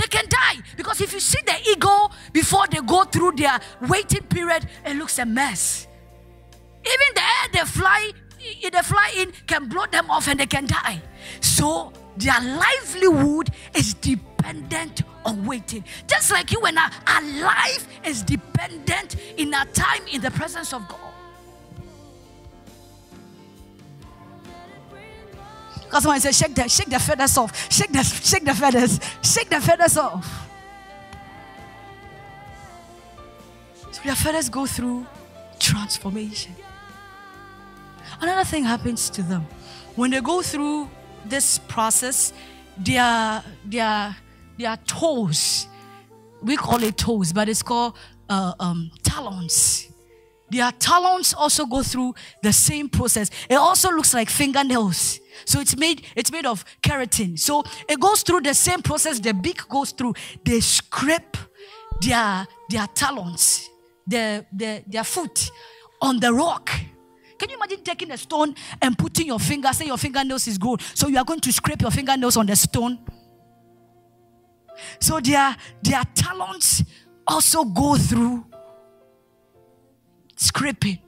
they 0.00 0.06
can 0.06 0.26
die. 0.28 0.62
Because 0.76 1.00
if 1.00 1.12
you 1.12 1.20
see 1.20 1.40
the 1.44 1.56
eagle 1.70 2.10
before 2.32 2.66
they 2.68 2.80
go 2.80 3.04
through 3.04 3.32
their 3.32 3.60
waiting 3.88 4.22
period, 4.22 4.66
it 4.84 4.96
looks 4.96 5.18
a 5.18 5.26
mess. 5.26 5.86
Even 6.80 7.14
the 7.14 7.20
air 7.20 7.48
they 7.52 7.70
fly 7.70 8.12
they 8.62 8.82
fly 8.82 9.12
in 9.18 9.32
can 9.46 9.68
blow 9.68 9.84
them 9.86 10.10
off 10.10 10.26
and 10.26 10.40
they 10.40 10.46
can 10.46 10.66
die. 10.66 11.02
So 11.40 11.92
their 12.16 12.40
livelihood 12.40 13.50
is 13.74 13.92
dependent 13.92 15.02
on 15.26 15.44
waiting. 15.44 15.84
Just 16.06 16.30
like 16.30 16.50
you 16.50 16.60
and 16.62 16.78
I, 16.78 16.90
our 17.06 17.22
life 17.42 17.86
is 18.02 18.22
dependent 18.22 19.16
in 19.36 19.52
our 19.52 19.66
time 19.66 20.02
in 20.10 20.22
the 20.22 20.30
presence 20.30 20.72
of 20.72 20.88
God. 20.88 21.09
Because 25.90 26.04
someone 26.04 26.20
said, 26.20 26.36
shake 26.36 26.54
the, 26.54 26.68
shake 26.68 26.88
the 26.88 27.00
feathers 27.00 27.36
off. 27.36 27.72
Shake 27.72 27.90
the, 27.90 28.04
shake 28.04 28.44
the 28.44 28.54
feathers. 28.54 29.00
Shake 29.24 29.50
the 29.50 29.60
feathers 29.60 29.96
off. 29.96 30.48
So 33.90 34.00
their 34.04 34.14
feathers 34.14 34.48
go 34.48 34.66
through 34.66 35.04
transformation. 35.58 36.54
Another 38.20 38.44
thing 38.44 38.62
happens 38.62 39.10
to 39.10 39.22
them. 39.22 39.44
When 39.96 40.12
they 40.12 40.20
go 40.20 40.42
through 40.42 40.88
this 41.26 41.58
process, 41.58 42.32
their, 42.78 43.42
their, 43.64 44.14
their 44.56 44.76
toes, 44.86 45.66
we 46.40 46.56
call 46.56 46.84
it 46.84 46.98
toes, 46.98 47.32
but 47.32 47.48
it's 47.48 47.64
called 47.64 47.96
uh, 48.28 48.54
um, 48.60 48.92
talons. 49.02 49.89
Their 50.50 50.72
talons 50.72 51.32
also 51.34 51.66
go 51.66 51.82
through 51.82 52.14
the 52.42 52.52
same 52.52 52.88
process. 52.88 53.30
It 53.48 53.54
also 53.54 53.90
looks 53.90 54.12
like 54.14 54.28
fingernails. 54.28 55.20
So 55.44 55.60
it's 55.60 55.76
made 55.76 56.02
it's 56.16 56.32
made 56.32 56.46
of 56.46 56.64
keratin. 56.82 57.38
So 57.38 57.62
it 57.88 58.00
goes 58.00 58.22
through 58.22 58.42
the 58.42 58.54
same 58.54 58.82
process 58.82 59.20
the 59.20 59.32
beak 59.32 59.68
goes 59.68 59.92
through. 59.92 60.14
They 60.44 60.60
scrape 60.60 61.36
their 62.00 62.46
their 62.68 62.86
talons, 62.88 63.68
their, 64.06 64.46
their, 64.52 64.82
their 64.86 65.04
foot 65.04 65.50
on 66.00 66.18
the 66.18 66.32
rock. 66.32 66.70
Can 67.38 67.48
you 67.48 67.56
imagine 67.56 67.82
taking 67.82 68.10
a 68.10 68.18
stone 68.18 68.54
and 68.82 68.98
putting 68.98 69.26
your 69.26 69.38
finger, 69.38 69.72
say 69.72 69.86
your 69.86 69.96
fingernails 69.96 70.46
is 70.46 70.58
good. 70.58 70.82
So 70.94 71.08
you 71.08 71.16
are 71.16 71.24
going 71.24 71.40
to 71.40 71.52
scrape 71.52 71.80
your 71.80 71.90
fingernails 71.90 72.36
on 72.36 72.46
the 72.46 72.56
stone. 72.56 72.98
So 74.98 75.20
their 75.20 75.56
their 75.82 76.02
talons 76.14 76.84
also 77.26 77.64
go 77.64 77.96
through 77.96 78.44
scraping. 80.40 80.98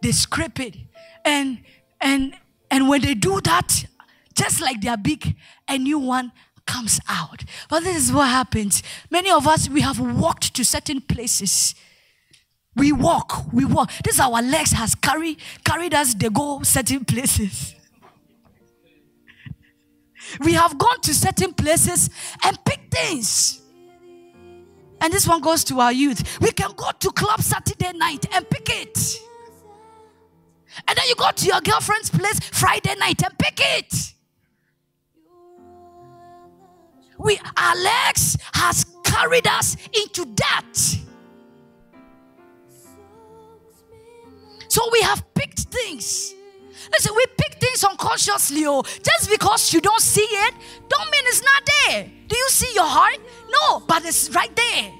They 0.00 0.12
scrape 0.12 0.58
it. 0.60 0.76
And 1.24 1.58
and 2.00 2.34
and 2.70 2.88
when 2.88 3.02
they 3.02 3.14
do 3.14 3.40
that, 3.42 3.84
just 4.34 4.60
like 4.60 4.80
they 4.80 4.88
are 4.88 4.96
big, 4.96 5.36
a 5.68 5.78
new 5.78 5.98
one 5.98 6.32
comes 6.66 6.98
out. 7.08 7.44
But 7.68 7.84
this 7.84 7.96
is 7.96 8.12
what 8.12 8.28
happens. 8.28 8.82
Many 9.10 9.30
of 9.30 9.46
us 9.46 9.68
we 9.68 9.82
have 9.82 10.00
walked 10.00 10.54
to 10.54 10.64
certain 10.64 11.00
places. 11.00 11.74
We 12.74 12.90
walk, 12.92 13.52
we 13.52 13.66
walk. 13.66 13.90
This 14.02 14.18
our 14.18 14.40
legs 14.40 14.72
has 14.72 14.94
carried 14.94 15.38
carried 15.64 15.94
us. 15.94 16.14
They 16.14 16.30
go 16.30 16.62
certain 16.62 17.04
places. 17.04 17.74
We 20.40 20.52
have 20.54 20.78
gone 20.78 21.00
to 21.02 21.12
certain 21.12 21.52
places 21.52 22.08
and 22.44 22.56
picked 22.64 22.94
things. 22.94 23.60
And 25.00 25.12
this 25.12 25.26
one 25.26 25.40
goes 25.40 25.64
to 25.64 25.80
our 25.80 25.92
youth. 25.92 26.40
We 26.40 26.52
can 26.52 26.70
go 26.76 26.90
to 27.00 27.10
club 27.10 27.42
Saturday 27.42 27.92
night 27.98 28.24
and 28.32 28.46
it. 28.48 28.51
And 30.92 30.98
then 30.98 31.08
you 31.08 31.14
go 31.14 31.30
to 31.30 31.46
your 31.46 31.60
girlfriend's 31.62 32.10
place 32.10 32.38
Friday 32.52 32.94
night 32.96 33.22
and 33.24 33.38
pick 33.38 33.58
it. 33.58 34.12
We 37.18 37.40
legs 37.82 38.36
has 38.52 38.84
carried 39.02 39.46
us 39.46 39.78
into 39.94 40.26
that. 40.36 40.66
So 44.68 44.82
we 44.92 45.00
have 45.00 45.24
picked 45.32 45.60
things. 45.60 46.34
Listen, 46.92 47.14
we 47.16 47.24
pick 47.38 47.54
things 47.58 47.82
unconsciously. 47.84 48.66
Oh, 48.66 48.82
just 48.82 49.30
because 49.30 49.72
you 49.72 49.80
don't 49.80 50.02
see 50.02 50.20
it, 50.20 50.54
don't 50.90 51.10
mean 51.10 51.22
it's 51.24 51.42
not 51.42 51.62
there. 51.86 52.10
Do 52.28 52.36
you 52.36 52.48
see 52.50 52.70
your 52.74 52.84
heart? 52.84 53.16
No, 53.50 53.80
but 53.80 54.04
it's 54.04 54.28
right 54.28 54.54
there. 54.54 54.92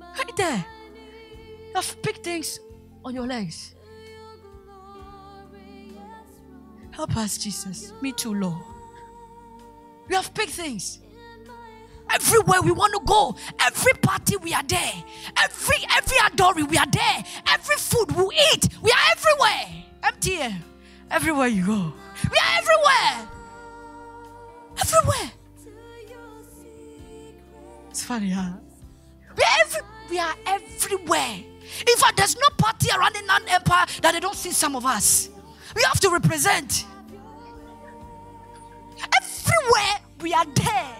Right 0.00 0.36
there. 0.36 0.66
You 1.68 1.74
have 1.76 2.02
picked 2.02 2.24
things 2.24 2.58
on 3.04 3.14
your 3.14 3.28
legs. 3.28 3.76
Help 6.92 7.16
us, 7.16 7.38
Jesus. 7.38 7.92
Me 8.00 8.12
too, 8.12 8.34
Lord. 8.34 8.62
We 10.08 10.14
have 10.14 10.32
big 10.34 10.48
things. 10.48 10.98
Everywhere 12.10 12.60
we 12.60 12.72
want 12.72 12.92
to 12.92 13.00
go, 13.06 13.34
every 13.58 13.94
party 13.94 14.36
we 14.36 14.52
are 14.52 14.62
there. 14.62 14.92
Every 15.42 15.76
every 15.96 16.16
outdooring 16.18 16.68
we 16.68 16.76
are 16.76 16.90
there. 16.90 17.24
Every 17.48 17.76
food 17.76 18.12
we 18.14 18.24
eat, 18.52 18.68
we 18.82 18.90
are 18.90 19.12
everywhere. 19.12 19.84
MTN. 20.02 20.56
Everywhere 21.10 21.46
you 21.46 21.64
go. 21.64 21.92
We 22.30 22.38
are 22.38 22.58
everywhere. 22.58 23.28
Everywhere. 24.80 25.32
It's 27.90 28.02
funny, 28.04 28.30
huh? 28.30 28.52
We 29.36 29.42
are, 29.42 29.60
every, 29.60 29.80
we 30.10 30.18
are 30.18 30.34
everywhere. 30.46 31.44
In 31.86 31.96
fact, 31.96 32.16
there's 32.16 32.36
no 32.36 32.48
party 32.56 32.88
around 32.96 33.14
the 33.14 33.22
non 33.22 33.42
empire 33.48 33.86
that 34.00 34.12
they 34.12 34.20
don't 34.20 34.34
see 34.34 34.50
some 34.52 34.76
of 34.76 34.86
us. 34.86 35.28
We 35.74 35.82
have 35.82 36.00
to 36.00 36.10
represent. 36.10 36.86
Everywhere 39.20 39.96
we 40.20 40.32
are 40.32 40.46
there. 40.46 40.96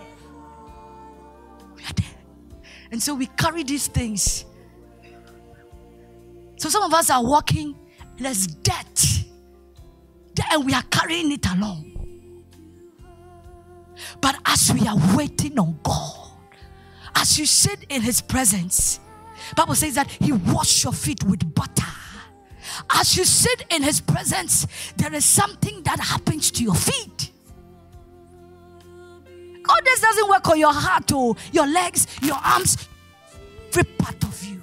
We 1.76 1.82
are 1.84 1.94
there. 1.94 2.62
And 2.90 3.02
so 3.02 3.14
we 3.14 3.26
carry 3.26 3.62
these 3.62 3.86
things. 3.86 4.44
So 6.56 6.68
some 6.68 6.82
of 6.82 6.94
us 6.94 7.10
are 7.10 7.24
walking 7.24 7.76
there's 8.18 8.46
debt. 8.46 9.06
And 10.50 10.64
we 10.64 10.72
are 10.72 10.82
carrying 10.90 11.32
it 11.32 11.46
along. 11.46 11.88
But 14.20 14.36
as 14.44 14.72
we 14.72 14.86
are 14.86 14.96
waiting 15.16 15.58
on 15.58 15.78
God, 15.82 16.30
as 17.14 17.38
you 17.38 17.46
sit 17.46 17.84
in 17.88 18.02
his 18.02 18.20
presence, 18.20 18.98
Bible 19.56 19.74
says 19.74 19.94
that 19.94 20.10
he 20.10 20.32
washed 20.32 20.84
your 20.84 20.92
feet 20.92 21.22
with 21.24 21.54
butter. 21.54 21.82
As 22.90 23.16
you 23.16 23.24
sit 23.24 23.64
in 23.70 23.82
his 23.82 24.00
presence, 24.00 24.66
there 24.96 25.12
is 25.14 25.24
something 25.24 25.82
that 25.82 26.00
happens 26.00 26.50
to 26.52 26.62
your 26.62 26.74
feet. 26.74 27.30
God, 29.62 29.80
this 29.84 30.00
doesn't 30.00 30.28
work 30.28 30.48
on 30.48 30.58
your 30.58 30.72
heart 30.72 31.10
or 31.12 31.34
oh. 31.34 31.36
your 31.52 31.66
legs, 31.66 32.06
your 32.20 32.36
arms, 32.36 32.88
every 33.68 33.84
part 33.84 34.22
of 34.24 34.44
you. 34.44 34.62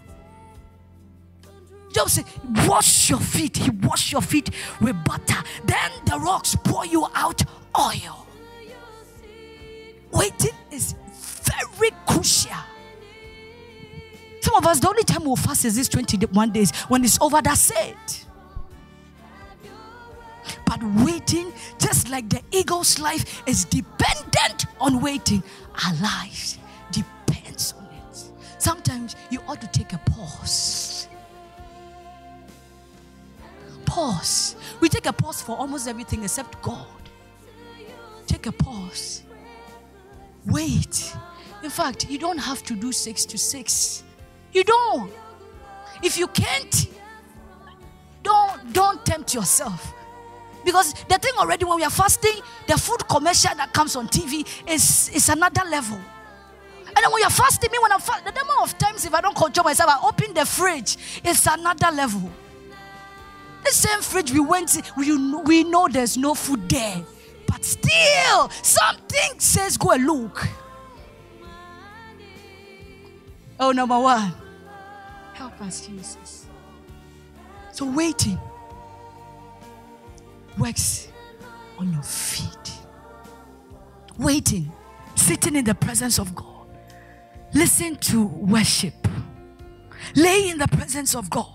Job 1.93 2.09
said, 2.09 2.25
Wash 2.67 3.09
your 3.09 3.19
feet. 3.19 3.57
He 3.57 3.69
washed 3.69 4.11
your 4.11 4.21
feet 4.21 4.49
with 4.81 4.95
butter. 5.03 5.41
Then 5.65 5.91
the 6.05 6.19
rocks 6.19 6.55
pour 6.63 6.85
you 6.85 7.07
out 7.15 7.41
oil. 7.77 8.27
Waiting 10.11 10.55
is 10.71 10.95
very 11.11 11.91
crucial. 12.05 12.51
Some 14.41 14.55
of 14.55 14.65
us, 14.65 14.79
the 14.79 14.87
only 14.89 15.03
time 15.03 15.25
we'll 15.25 15.35
fast 15.35 15.65
is 15.65 15.75
this 15.75 15.89
21 15.89 16.51
days. 16.51 16.71
When 16.87 17.03
it's 17.03 17.19
over, 17.21 17.41
that's 17.41 17.71
it. 17.71 18.25
But 20.65 20.79
waiting, 21.03 21.51
just 21.79 22.09
like 22.09 22.29
the 22.29 22.41
eagle's 22.51 22.99
life 22.99 23.43
is 23.47 23.65
dependent 23.65 24.65
on 24.79 25.01
waiting, 25.01 25.43
our 25.85 25.93
lives 25.95 26.57
depends 26.91 27.73
on 27.73 27.85
it. 27.85 28.23
Sometimes 28.59 29.15
you 29.29 29.39
ought 29.47 29.61
to 29.61 29.67
take 29.67 29.93
a 29.93 29.97
pause 29.99 30.99
pause. 33.89 34.55
We 34.79 34.87
take 34.87 35.07
a 35.07 35.13
pause 35.13 35.41
for 35.41 35.57
almost 35.57 35.87
everything 35.87 36.23
except 36.23 36.61
God. 36.61 37.01
Take 38.27 38.45
a 38.45 38.51
pause. 38.51 39.23
Wait. 40.45 41.15
In 41.63 41.69
fact, 41.69 42.09
you 42.09 42.17
don't 42.17 42.37
have 42.37 42.63
to 42.63 42.75
do 42.75 42.91
six 42.91 43.25
to 43.25 43.37
six. 43.37 44.03
You 44.53 44.63
don't. 44.63 45.11
If 46.01 46.17
you 46.17 46.27
can't, 46.27 46.87
don't 48.23 48.73
don't 48.73 49.05
tempt 49.05 49.33
yourself. 49.33 49.93
Because 50.65 50.93
the 51.07 51.17
thing 51.17 51.33
already 51.37 51.65
when 51.65 51.77
we 51.77 51.83
are 51.83 51.89
fasting, 51.89 52.41
the 52.67 52.77
food 52.77 53.07
commercial 53.07 53.55
that 53.55 53.73
comes 53.73 53.95
on 53.95 54.07
TV 54.07 54.45
is, 54.67 55.09
is 55.13 55.29
another 55.29 55.63
level. 55.69 55.97
And 56.85 56.97
then 56.97 57.11
when 57.11 57.21
you're 57.21 57.29
fasting, 57.29 57.71
me 57.71 57.77
when 57.81 57.91
I'm 57.91 57.99
fasting, 57.99 58.33
the 58.33 58.41
amount 58.41 58.71
of 58.71 58.77
times 58.77 59.05
if 59.05 59.13
I 59.13 59.21
don't 59.21 59.35
control 59.35 59.63
myself, 59.63 59.89
I 59.89 60.07
open 60.07 60.33
the 60.33 60.45
fridge, 60.45 60.97
it's 61.23 61.45
another 61.47 61.91
level. 61.95 62.29
The 63.63 63.71
same 63.71 64.01
fridge 64.01 64.31
we 64.31 64.39
went 64.39 64.69
to, 64.69 64.83
we, 64.97 65.15
we 65.43 65.63
know 65.63 65.87
there's 65.87 66.17
no 66.17 66.33
food 66.33 66.67
there. 66.67 67.03
But 67.47 67.63
still, 67.63 68.49
something 68.61 69.39
says 69.39 69.77
go 69.77 69.91
and 69.91 70.05
look. 70.05 70.47
Oh, 73.59 73.71
number 73.71 73.99
one, 73.99 74.33
help 75.33 75.61
us, 75.61 75.85
Jesus. 75.85 76.45
So 77.71 77.85
waiting 77.85 78.39
works 80.57 81.07
on 81.77 81.91
your 81.91 82.03
feet. 82.03 82.73
Waiting, 84.17 84.71
sitting 85.15 85.55
in 85.55 85.65
the 85.65 85.75
presence 85.75 86.19
of 86.19 86.35
God. 86.35 86.67
Listen 87.53 87.95
to 87.97 88.25
worship. 88.27 89.07
Lay 90.15 90.49
in 90.49 90.57
the 90.57 90.67
presence 90.67 91.15
of 91.15 91.29
God. 91.29 91.47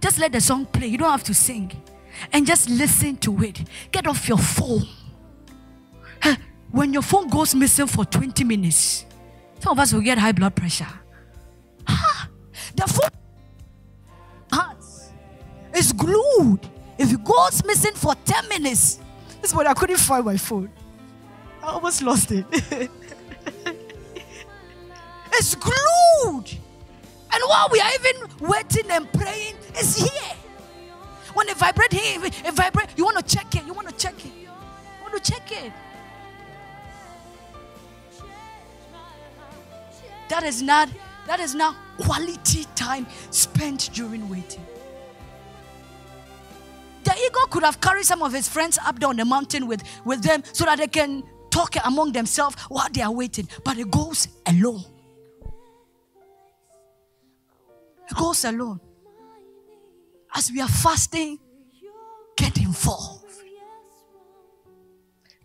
Just 0.00 0.18
let 0.18 0.32
the 0.32 0.40
song 0.40 0.66
play. 0.66 0.86
You 0.86 0.98
don't 0.98 1.10
have 1.10 1.24
to 1.24 1.34
sing. 1.34 1.70
And 2.32 2.46
just 2.46 2.68
listen 2.68 3.16
to 3.18 3.42
it. 3.42 3.62
Get 3.90 4.06
off 4.06 4.28
your 4.28 4.38
phone. 4.38 4.86
When 6.70 6.92
your 6.92 7.02
phone 7.02 7.28
goes 7.28 7.54
missing 7.54 7.86
for 7.86 8.04
20 8.06 8.44
minutes, 8.44 9.04
some 9.58 9.72
of 9.72 9.78
us 9.78 9.92
will 9.92 10.00
get 10.00 10.16
high 10.18 10.32
blood 10.32 10.54
pressure. 10.54 10.86
The 11.86 12.86
phone 12.86 13.10
heart 14.52 14.84
is 15.74 15.92
glued. 15.92 16.60
If 16.98 17.12
it 17.12 17.24
goes 17.24 17.64
missing 17.64 17.94
for 17.94 18.14
10 18.24 18.48
minutes, 18.48 18.98
This 19.40 19.52
morning 19.52 19.70
I 19.72 19.74
couldn't 19.74 19.98
find 19.98 20.24
my 20.24 20.36
phone. 20.36 20.70
I 21.62 21.72
almost 21.72 22.00
lost 22.02 22.30
it. 22.30 22.46
it's 25.32 25.54
glued. 25.56 26.48
And 27.32 27.42
while 27.48 27.68
we 27.72 27.80
are 27.80 27.90
even 27.94 28.28
waiting 28.48 28.88
and 28.90 29.12
praying, 29.12 29.56
it's 29.74 29.96
here. 29.96 30.36
When 31.34 31.48
it 31.48 31.56
vibrate 31.56 31.92
here, 31.92 32.24
it 32.24 32.54
vibrate, 32.54 32.90
you 32.96 33.04
want 33.04 33.16
to 33.26 33.36
check 33.36 33.52
it. 33.56 33.64
You 33.66 33.72
want 33.72 33.88
to 33.88 33.94
check 33.96 34.14
it. 34.24 34.32
You 34.42 34.48
want 35.02 35.24
to 35.24 35.32
check 35.32 35.50
it. 35.50 35.72
That 40.28 40.44
is 40.44 40.62
not 40.62 40.88
that 41.26 41.40
is 41.40 41.54
now 41.54 41.76
quality 41.98 42.66
time 42.74 43.06
spent 43.30 43.90
during 43.92 44.28
waiting. 44.28 44.64
The 47.04 47.14
eagle 47.26 47.46
could 47.50 47.62
have 47.64 47.80
carried 47.80 48.04
some 48.04 48.22
of 48.22 48.32
his 48.32 48.48
friends 48.48 48.78
up 48.84 48.98
down 48.98 49.16
the 49.16 49.24
mountain 49.24 49.66
with, 49.66 49.82
with 50.04 50.22
them 50.22 50.42
so 50.52 50.64
that 50.64 50.78
they 50.78 50.86
can 50.86 51.24
talk 51.50 51.74
among 51.84 52.12
themselves 52.12 52.56
while 52.68 52.88
they 52.92 53.02
are 53.02 53.12
waiting. 53.12 53.48
But 53.64 53.78
it 53.78 53.90
goes 53.90 54.28
alone. 54.46 54.84
It 58.10 58.16
goes 58.16 58.44
alone. 58.44 58.80
As 60.34 60.50
we 60.50 60.60
are 60.60 60.68
fasting, 60.68 61.38
get 62.36 62.56
involved. 62.58 63.26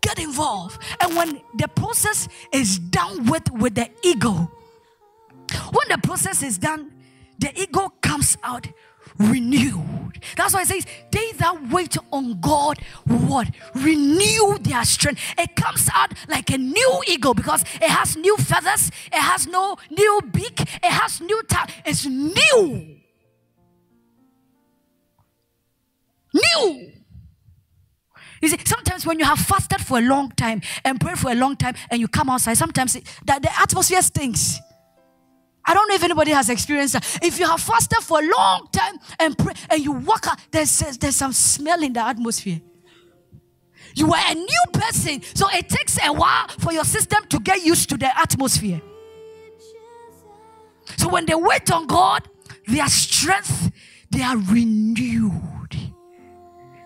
Get 0.00 0.18
involved. 0.18 0.80
And 1.00 1.16
when 1.16 1.40
the 1.56 1.68
process 1.68 2.28
is 2.52 2.78
done 2.78 3.26
with, 3.26 3.50
with 3.52 3.74
the 3.74 3.90
eagle, 4.02 4.50
when 5.72 5.88
the 5.88 5.98
process 6.02 6.42
is 6.42 6.58
done, 6.58 6.92
the 7.38 7.52
ego 7.60 7.92
comes 8.00 8.36
out 8.42 8.66
renewed. 9.18 10.20
That's 10.36 10.54
why 10.54 10.62
it 10.62 10.68
says, 10.68 10.86
They 11.10 11.32
that 11.32 11.70
wait 11.70 11.96
on 12.12 12.40
God, 12.40 12.78
what? 13.04 13.48
Renew 13.74 14.58
their 14.60 14.84
strength. 14.84 15.20
It 15.36 15.56
comes 15.56 15.88
out 15.92 16.12
like 16.28 16.50
a 16.50 16.58
new 16.58 17.02
ego 17.06 17.34
because 17.34 17.62
it 17.62 17.88
has 17.88 18.16
new 18.16 18.36
feathers, 18.36 18.90
it 19.06 19.20
has 19.20 19.46
no 19.46 19.76
new 19.90 20.20
beak, 20.32 20.60
it 20.60 20.84
has 20.84 21.20
new 21.20 21.42
tongue. 21.48 21.68
It's 21.84 22.06
new. 22.06 22.96
New. 26.34 26.92
You 28.40 28.48
see, 28.48 28.58
sometimes 28.64 29.04
when 29.04 29.18
you 29.18 29.24
have 29.24 29.38
fasted 29.40 29.80
for 29.80 29.98
a 29.98 30.02
long 30.02 30.30
time 30.30 30.60
and 30.84 31.00
prayed 31.00 31.18
for 31.18 31.30
a 31.32 31.34
long 31.34 31.56
time 31.56 31.74
and 31.90 32.00
you 32.00 32.06
come 32.06 32.30
outside, 32.30 32.54
sometimes 32.56 32.94
it, 32.94 33.04
the, 33.24 33.40
the 33.42 33.60
atmosphere 33.60 34.02
stinks. 34.02 34.60
I 35.68 35.74
don't 35.74 35.86
know 35.86 35.96
if 35.96 36.02
anybody 36.02 36.30
has 36.30 36.48
experienced 36.48 36.94
that. 36.94 37.18
If 37.22 37.38
you 37.38 37.46
have 37.46 37.60
fasted 37.60 37.98
for 37.98 38.20
a 38.20 38.26
long 38.26 38.68
time 38.72 38.98
and 39.20 39.36
pray 39.36 39.52
and 39.68 39.84
you 39.84 39.92
walk 39.92 40.26
out, 40.26 40.38
there's, 40.50 40.78
there's 40.96 41.16
some 41.16 41.34
smell 41.34 41.82
in 41.82 41.92
the 41.92 42.00
atmosphere. 42.00 42.62
You 43.94 44.10
are 44.10 44.30
a 44.30 44.34
new 44.34 44.62
person, 44.72 45.20
so 45.34 45.46
it 45.52 45.68
takes 45.68 45.98
a 46.02 46.10
while 46.10 46.48
for 46.58 46.72
your 46.72 46.84
system 46.84 47.22
to 47.28 47.38
get 47.38 47.62
used 47.62 47.90
to 47.90 47.98
the 47.98 48.18
atmosphere. 48.18 48.80
So 50.96 51.10
when 51.10 51.26
they 51.26 51.34
wait 51.34 51.70
on 51.70 51.86
God, 51.86 52.26
their 52.66 52.88
strength, 52.88 53.70
they 54.10 54.22
are 54.22 54.38
renewed. 54.38 55.76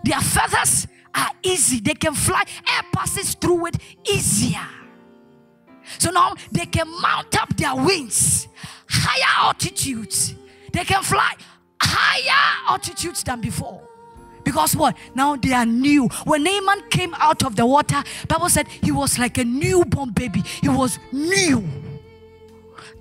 Their 0.03 0.21
feathers 0.21 0.89
are 1.15 1.31
easy. 1.45 1.79
They 1.79 1.95
can 1.95 2.15
fly. 2.15 2.43
Air 2.69 2.83
passes 2.93 3.35
through 3.35 3.67
it 3.67 3.77
easier. 4.11 4.67
So 5.99 6.11
now 6.11 6.35
they 6.51 6.67
can 6.67 6.89
mount 7.01 7.41
up 7.41 7.57
their 7.57 7.75
wings 7.75 8.49
higher 8.93 9.47
altitudes. 9.47 10.35
They 10.73 10.85
can 10.85 11.03
fly 11.03 11.35
higher 11.81 12.69
altitudes 12.69 13.23
than 13.23 13.41
before. 13.41 13.81
Because 14.45 14.75
what? 14.75 14.97
Now 15.15 15.37
they 15.37 15.53
are 15.53 15.67
new. 15.67 16.09
When 16.25 16.43
Naaman 16.43 16.89
came 16.91 17.15
out 17.15 17.45
of 17.45 17.57
the 17.57 17.65
water, 17.65 18.03
Bible 18.29 18.49
said 18.49 18.69
he 18.69 18.91
was 18.91 19.19
like 19.19 19.39
a 19.39 19.45
newborn 19.45 20.11
baby. 20.11 20.43
He 20.61 20.69
was 20.69 20.99
new. 21.13 21.67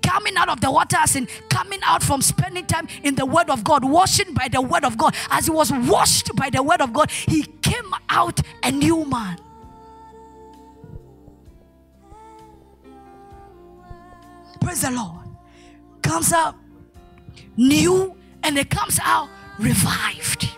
Coming 0.02 0.36
out 0.36 0.48
of 0.48 0.60
the 0.60 0.70
water, 0.70 0.96
as 0.98 1.14
in 1.14 1.28
coming 1.48 1.80
out 1.84 2.02
from 2.02 2.22
spending 2.22 2.66
time 2.66 2.88
in 3.02 3.14
the 3.14 3.26
Word 3.26 3.50
of 3.50 3.62
God, 3.62 3.84
washing 3.84 4.34
by 4.34 4.48
the 4.48 4.60
Word 4.60 4.84
of 4.84 4.98
God. 4.98 5.14
As 5.30 5.46
he 5.46 5.50
was 5.52 5.72
washed 5.72 6.34
by 6.34 6.50
the 6.50 6.62
Word 6.62 6.80
of 6.80 6.92
God, 6.92 7.10
he 7.10 7.44
came 7.62 7.94
out 8.08 8.40
a 8.62 8.72
new 8.72 9.04
man. 9.04 9.38
Praise 14.62 14.82
the 14.82 14.90
Lord. 14.90 15.26
Comes 16.02 16.32
out 16.32 16.56
new 17.56 18.16
and 18.42 18.58
it 18.58 18.70
comes 18.70 18.98
out 19.02 19.28
revived. 19.58 20.48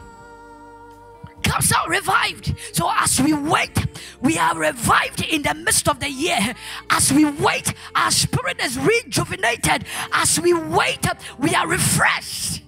Comes 1.42 1.72
out 1.72 1.88
revived. 1.88 2.54
So 2.72 2.90
as 2.90 3.20
we 3.20 3.34
wait, 3.34 3.76
we 4.20 4.38
are 4.38 4.56
revived 4.56 5.22
in 5.22 5.42
the 5.42 5.54
midst 5.54 5.88
of 5.88 6.00
the 6.00 6.10
year. 6.10 6.54
As 6.90 7.12
we 7.12 7.24
wait, 7.26 7.74
our 7.94 8.10
spirit 8.10 8.60
is 8.62 8.78
rejuvenated. 8.78 9.84
As 10.12 10.40
we 10.40 10.54
wait, 10.54 11.04
we 11.38 11.54
are 11.54 11.68
refreshed. 11.68 12.62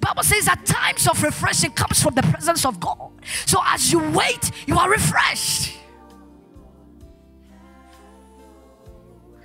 Bible 0.00 0.22
says 0.22 0.44
that 0.44 0.64
times 0.64 1.08
of 1.08 1.22
refreshing 1.22 1.72
comes 1.72 2.02
from 2.02 2.14
the 2.14 2.22
presence 2.22 2.64
of 2.64 2.78
God. 2.78 3.10
So 3.46 3.60
as 3.64 3.90
you 3.90 3.98
wait, 4.10 4.50
you 4.66 4.78
are 4.78 4.90
refreshed. 4.90 5.77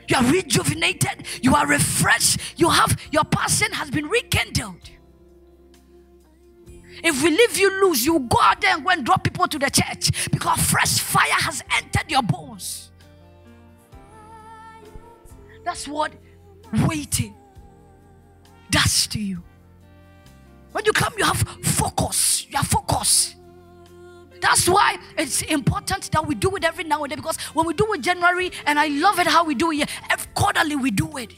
You 0.07 0.17
are 0.17 0.31
rejuvenated. 0.31 1.25
You 1.41 1.55
are 1.55 1.67
refreshed. 1.67 2.39
You 2.57 2.69
have 2.69 2.97
your 3.11 3.23
passion 3.23 3.71
has 3.73 3.89
been 3.89 4.07
rekindled. 4.07 4.89
If 7.03 7.21
we 7.21 7.31
leave 7.31 7.57
you 7.57 7.69
loose, 7.85 8.05
you 8.05 8.19
go 8.19 8.39
out 8.41 8.61
there 8.61 8.75
and 8.75 8.83
go 8.83 8.91
and 8.91 9.05
drop 9.05 9.23
people 9.23 9.47
to 9.47 9.59
the 9.59 9.69
church 9.69 10.29
because 10.31 10.59
fresh 10.61 10.99
fire 10.99 11.27
has 11.31 11.63
entered 11.75 12.09
your 12.09 12.23
bones. 12.23 12.91
That's 15.65 15.87
what 15.87 16.13
waiting 16.87 17.35
does 18.69 19.07
to 19.07 19.19
you. 19.19 19.43
When 20.71 20.85
you 20.85 20.93
come, 20.93 21.13
you 21.17 21.25
have 21.25 21.39
focus. 21.63 22.47
You 22.49 22.57
have 22.57 22.67
focus. 22.67 23.35
That's 24.43 24.67
why 24.67 24.97
it's 25.17 25.41
important 25.43 26.11
that 26.11 26.27
we 26.27 26.35
do 26.35 26.53
it 26.57 26.65
every 26.65 26.83
now 26.83 27.01
and 27.03 27.11
then 27.11 27.17
because 27.17 27.37
when 27.53 27.65
we 27.65 27.73
do 27.73 27.93
it 27.93 28.01
January, 28.01 28.51
and 28.65 28.77
I 28.77 28.87
love 28.87 29.17
it 29.17 29.25
how 29.25 29.45
we 29.45 29.55
do 29.55 29.71
it, 29.71 29.89
quarterly 30.35 30.75
we 30.75 30.91
do 30.91 31.15
it. 31.17 31.31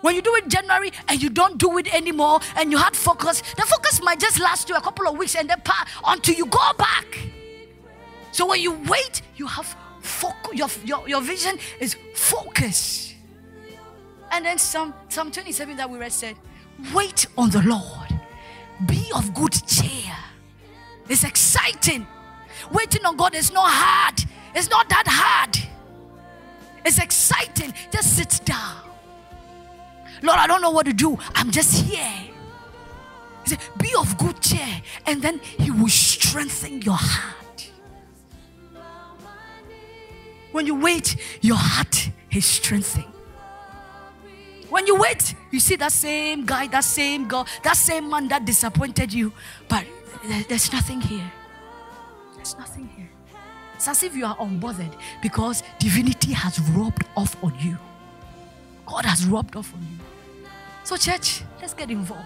When 0.00 0.14
you 0.14 0.22
do 0.22 0.34
it 0.36 0.48
January 0.48 0.90
and 1.08 1.22
you 1.22 1.28
don't 1.28 1.58
do 1.58 1.76
it 1.76 1.94
anymore 1.94 2.40
and 2.56 2.72
you 2.72 2.78
had 2.78 2.96
focus, 2.96 3.42
the 3.54 3.66
focus 3.66 4.00
might 4.02 4.18
just 4.18 4.40
last 4.40 4.66
you 4.70 4.76
a 4.76 4.80
couple 4.80 5.06
of 5.06 5.18
weeks 5.18 5.34
and 5.34 5.50
then 5.50 5.60
until 6.06 6.36
you 6.36 6.46
go 6.46 6.72
back. 6.78 7.18
So 8.32 8.46
when 8.46 8.62
you 8.62 8.72
wait, 8.88 9.20
you 9.36 9.46
have 9.46 9.76
focus, 10.00 10.54
your, 10.54 10.68
your, 10.86 11.06
your 11.06 11.20
vision 11.20 11.58
is 11.80 11.96
focus. 12.14 13.12
And 14.30 14.46
then 14.46 14.56
Psalm, 14.56 14.94
Psalm 15.10 15.30
27 15.30 15.76
that 15.76 15.90
we 15.90 15.98
read 15.98 16.12
said, 16.12 16.36
Wait 16.94 17.26
on 17.36 17.50
the 17.50 17.60
Lord, 17.60 18.08
be 18.86 19.10
of 19.14 19.34
good 19.34 19.52
cheer. 19.66 20.16
It's 21.10 21.24
exciting 21.24 22.06
Waiting 22.72 23.04
on 23.04 23.16
God 23.16 23.34
is 23.34 23.52
not 23.52 23.70
hard. 23.70 24.24
It's 24.54 24.68
not 24.68 24.88
that 24.88 25.04
hard. 25.06 25.56
It's 26.84 26.98
exciting. 26.98 27.74
Just 27.90 28.16
sit 28.16 28.40
down. 28.44 28.76
Lord, 30.22 30.38
I 30.38 30.46
don't 30.46 30.62
know 30.62 30.70
what 30.70 30.86
to 30.86 30.92
do. 30.92 31.18
I'm 31.34 31.50
just 31.50 31.84
here. 31.84 32.12
He 33.44 33.50
said, 33.50 33.58
Be 33.80 33.94
of 33.94 34.16
good 34.18 34.40
cheer, 34.40 34.82
and 35.06 35.22
then 35.22 35.38
He 35.38 35.70
will 35.70 35.88
strengthen 35.88 36.82
your 36.82 36.96
heart. 36.98 37.70
When 40.52 40.66
you 40.66 40.74
wait, 40.74 41.16
your 41.40 41.56
heart 41.56 42.10
is 42.30 42.44
strengthened. 42.44 43.04
When 44.70 44.86
you 44.86 44.96
wait, 44.96 45.34
you 45.50 45.60
see 45.60 45.76
that 45.76 45.92
same 45.92 46.44
guy, 46.44 46.66
that 46.68 46.84
same 46.84 47.26
girl, 47.26 47.46
that 47.62 47.76
same 47.76 48.10
man 48.10 48.28
that 48.28 48.44
disappointed 48.44 49.12
you, 49.12 49.32
but 49.68 49.84
there's 50.48 50.72
nothing 50.72 51.00
here. 51.00 51.32
There's 52.48 52.58
nothing 52.58 52.88
here. 52.96 53.10
It's 53.74 53.86
as 53.88 54.02
if 54.02 54.16
you 54.16 54.24
are 54.24 54.36
unbothered 54.36 54.94
because 55.20 55.62
divinity 55.78 56.32
has 56.32 56.58
rubbed 56.70 57.04
off 57.14 57.36
on 57.44 57.54
you. 57.60 57.76
God 58.86 59.04
has 59.04 59.26
rubbed 59.26 59.54
off 59.54 59.74
on 59.74 59.82
you. 59.82 59.98
So, 60.82 60.96
church, 60.96 61.42
let's 61.60 61.74
get 61.74 61.90
involved. 61.90 62.24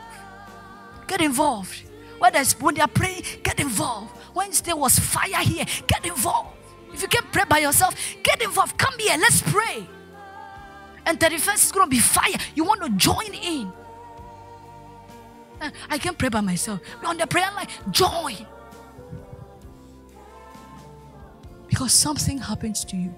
Get 1.09 1.21
involved. 1.21 1.83
When, 2.21 2.33
when 2.61 2.75
they 2.77 2.81
are 2.81 2.87
praying, 2.87 3.25
get 3.43 3.59
involved. 3.59 4.17
Wednesday 4.33 4.73
was 4.73 4.97
fire 4.97 5.43
here. 5.43 5.65
Get 5.89 6.07
involved. 6.07 6.57
If 6.95 7.03
you 7.03 7.09
can't 7.09 7.31
pray 7.33 7.45
by 7.49 7.59
yourself, 7.59 7.97
get 8.23 8.41
involved. 8.43 8.79
Come 8.79 8.97
here, 9.01 9.17
let's 9.19 9.43
pray. 9.43 9.85
And 11.05 11.19
31st 11.19 11.65
is 11.65 11.73
going 11.73 11.87
to 11.87 11.91
be 11.91 11.99
fire. 11.99 12.37
You 12.55 12.63
want 12.63 12.81
to 12.83 12.91
join 12.91 13.35
in. 13.35 13.73
I 15.91 15.99
can't 15.99 16.17
pray 16.17 16.29
by 16.29 16.43
myself. 16.43 16.81
On 17.05 17.17
the 17.17 17.27
prayer 17.27 17.51
line, 17.57 17.67
join. 17.91 18.47
Because 21.73 21.95
something 21.95 22.37
happens 22.37 22.85
to 22.85 22.99
you. 22.99 23.15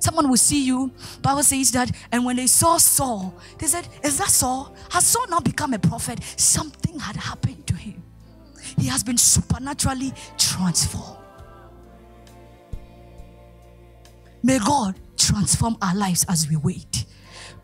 Someone 0.00 0.28
will 0.28 0.36
see 0.36 0.66
you. 0.66 0.90
Bible 1.22 1.44
says 1.44 1.70
that, 1.70 1.88
and 2.10 2.24
when 2.24 2.34
they 2.34 2.48
saw 2.48 2.76
Saul, 2.76 3.32
they 3.56 3.68
said, 3.68 3.86
Is 4.02 4.18
that 4.18 4.30
Saul? 4.30 4.74
Has 4.90 5.06
Saul 5.06 5.28
now 5.28 5.38
become 5.38 5.74
a 5.74 5.78
prophet? 5.78 6.18
Something 6.36 6.98
had 6.98 7.14
happened 7.14 7.68
to 7.68 7.74
him. 7.76 8.02
He 8.76 8.88
has 8.88 9.04
been 9.04 9.16
supernaturally 9.16 10.12
transformed. 10.36 11.18
May 14.42 14.58
God 14.58 14.96
transform 15.16 15.76
our 15.80 15.94
lives 15.94 16.26
as 16.28 16.48
we 16.48 16.56
wait. 16.56 17.04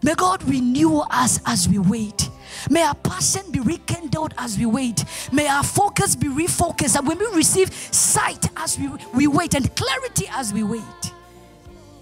May 0.01 0.15
God 0.15 0.45
renew 0.45 1.01
us 1.01 1.41
as 1.45 1.69
we 1.69 1.81
wait. 1.81 2.30
May 2.69 2.83
our 2.83 2.95
passion 2.95 3.51
be 3.51 3.61
rekindled 3.61 4.35
as 4.37 4.59
we 4.59 4.67
wait. 4.67 5.05
May 5.33 5.47
our 5.47 5.63
focus 5.63 6.17
be 6.17 6.27
refocused. 6.29 6.97
And 6.97 7.07
when 7.07 7.19
we 7.19 7.27
receive 7.35 7.73
sight 7.73 8.49
as 8.57 8.79
we, 8.79 8.91
we 9.15 9.27
wait 9.27 9.55
and 9.55 9.75
clarity 9.75 10.27
as 10.31 10.53
we 10.53 10.63
wait. 10.63 10.83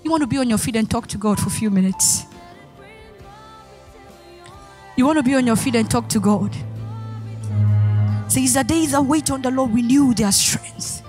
You 0.02 0.10
want 0.10 0.22
to 0.22 0.26
be 0.26 0.38
on 0.38 0.48
your 0.48 0.58
feet 0.58 0.76
and 0.76 0.90
talk 0.90 1.06
to 1.08 1.18
God 1.18 1.38
for 1.38 1.48
a 1.48 1.50
few 1.50 1.70
minutes. 1.70 2.24
You 4.96 5.06
want 5.06 5.18
to 5.18 5.22
be 5.22 5.34
on 5.34 5.46
your 5.46 5.56
feet 5.56 5.76
and 5.76 5.88
talk 5.88 6.08
to 6.08 6.20
God. 6.20 6.54
Says 8.28 8.54
the 8.54 8.64
days 8.64 8.92
that 8.92 9.02
wait 9.02 9.30
on 9.30 9.42
the 9.42 9.50
Lord 9.50 9.72
renew 9.72 10.12
their 10.12 10.32
strength. 10.32 11.02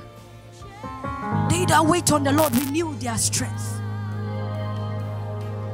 They 1.50 1.66
that 1.66 1.86
wait 1.86 2.12
on 2.12 2.24
the 2.24 2.32
Lord 2.32 2.56
renew 2.56 2.94
their 2.96 3.18
strength. 3.18 3.82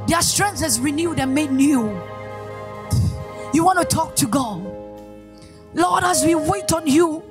Their 0.07 0.21
strength 0.21 0.63
is 0.63 0.79
renewed 0.79 1.19
and 1.19 1.33
made 1.33 1.51
new. 1.51 1.89
You 3.55 3.63
want 3.63 3.79
to 3.79 3.85
talk 3.85 4.17
to 4.17 4.27
God. 4.27 4.65
Lord, 5.73 6.03
as 6.03 6.25
we 6.25 6.35
wait 6.35 6.73
on 6.73 6.85
you, 6.85 7.23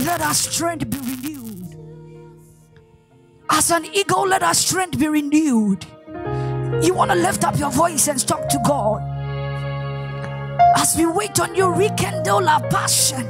let 0.00 0.20
our 0.20 0.34
strength 0.34 0.90
be 0.90 0.98
renewed. 0.98 1.78
As 3.48 3.70
an 3.70 3.84
eagle, 3.84 4.26
let 4.26 4.42
our 4.42 4.54
strength 4.54 4.98
be 4.98 5.06
renewed. 5.06 5.86
You 6.82 6.94
want 6.94 7.12
to 7.12 7.16
lift 7.16 7.44
up 7.44 7.56
your 7.60 7.70
voice 7.70 8.08
and 8.08 8.18
talk 8.26 8.48
to 8.48 8.58
God. 8.66 9.02
As 10.76 10.96
we 10.96 11.06
wait 11.06 11.38
on 11.38 11.54
you, 11.54 11.72
rekindle 11.72 12.48
our 12.48 12.68
passion. 12.68 13.24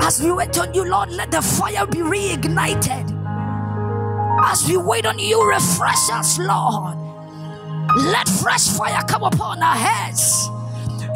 As 0.00 0.20
we 0.20 0.32
wait 0.32 0.58
on 0.58 0.74
you, 0.74 0.90
Lord, 0.90 1.10
let 1.10 1.30
the 1.30 1.40
fire 1.40 1.86
be 1.86 1.98
reignited. 1.98 3.14
As 4.44 4.68
we 4.68 4.76
wait 4.76 5.06
on 5.06 5.20
you, 5.20 5.48
refresh 5.48 6.10
us, 6.10 6.40
Lord. 6.40 7.05
Let 7.96 8.28
fresh 8.28 8.68
fire 8.68 9.02
come 9.08 9.22
upon 9.24 9.62
our 9.62 9.74
heads. 9.74 10.48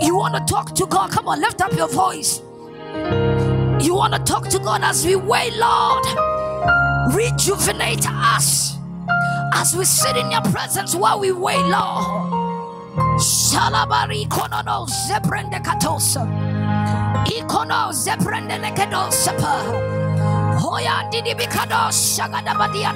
You 0.00 0.16
want 0.16 0.34
to 0.34 0.52
talk 0.52 0.74
to 0.76 0.86
God? 0.86 1.10
Come 1.10 1.28
on, 1.28 1.40
lift 1.40 1.60
up 1.60 1.72
your 1.74 1.88
voice. 1.88 2.40
You 3.84 3.94
want 3.94 4.14
to 4.14 4.18
talk 4.24 4.48
to 4.48 4.58
God 4.58 4.82
as 4.82 5.04
we 5.04 5.14
wait, 5.16 5.52
Lord. 5.56 6.04
Rejuvenate 7.14 8.06
us 8.08 8.76
as 9.54 9.76
we 9.76 9.84
sit 9.84 10.16
in 10.16 10.30
your 10.30 10.40
presence 10.42 10.94
while 10.94 11.20
we 11.20 11.32
wait, 11.32 11.60
Lord. 11.66 12.40
Shalabari 13.20 14.26
konono 14.28 14.86
zebrende 15.06 15.60
katosa. 15.62 16.24
Ikono 17.26 17.92
zebrende 17.92 18.58
lekedosapa. 18.58 20.58
Hoya 20.60 21.08
didi 21.10 21.34
bikado 21.34 21.90
shagada 21.92 22.54
badia 22.56 22.92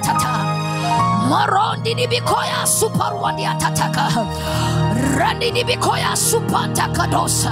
tata. 0.85 1.29
Maron 1.29 1.83
didi 1.83 2.07
bikoya 2.07 2.65
superwadia 2.65 3.57
tataka. 3.59 4.25
Randi 5.17 5.51
didi 5.51 5.63
bikoya 5.75 6.15
supanta 6.15 6.87
kadosa. 6.93 7.51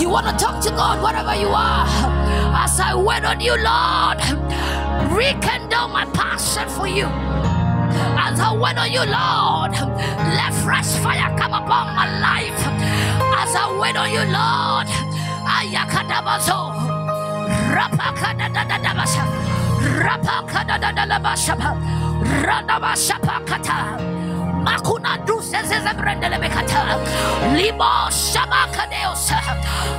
You 0.00 0.10
want 0.10 0.26
to 0.26 0.32
talk 0.44 0.60
to 0.62 0.70
God 0.70 1.02
wherever 1.02 1.34
you 1.34 1.48
are. 1.48 1.86
As 2.56 2.80
I 2.80 2.94
wait 2.94 3.24
on 3.24 3.40
you, 3.40 3.56
Lord, 3.56 4.18
rekindle 5.12 5.88
my 5.88 6.04
passion 6.12 6.68
for 6.68 6.86
you. 6.86 7.06
As 8.18 8.40
I 8.40 8.52
wait 8.56 8.78
on 8.78 8.90
you, 8.90 9.04
Lord, 9.04 9.72
let 10.36 10.52
fresh 10.64 10.88
fire 11.02 11.30
come 11.38 11.52
upon 11.54 11.94
my 11.94 12.06
life. 12.20 12.60
As 13.38 13.54
I 13.54 13.76
wait 13.80 13.96
on 13.96 14.10
you, 14.10 14.24
Lord, 14.24 14.88
ayakadabazo. 15.46 16.72
Rapakadadadabasha. 17.76 19.24
Rapakadadadabasha. 20.04 21.56
Radabashapakata. 22.46 23.78
Makuna 24.64 25.18
duse 25.26 25.62
zezebrendele 25.62 26.38
bekata. 26.38 26.98
Limo 27.56 28.10
shabakadeosa. 28.10 29.38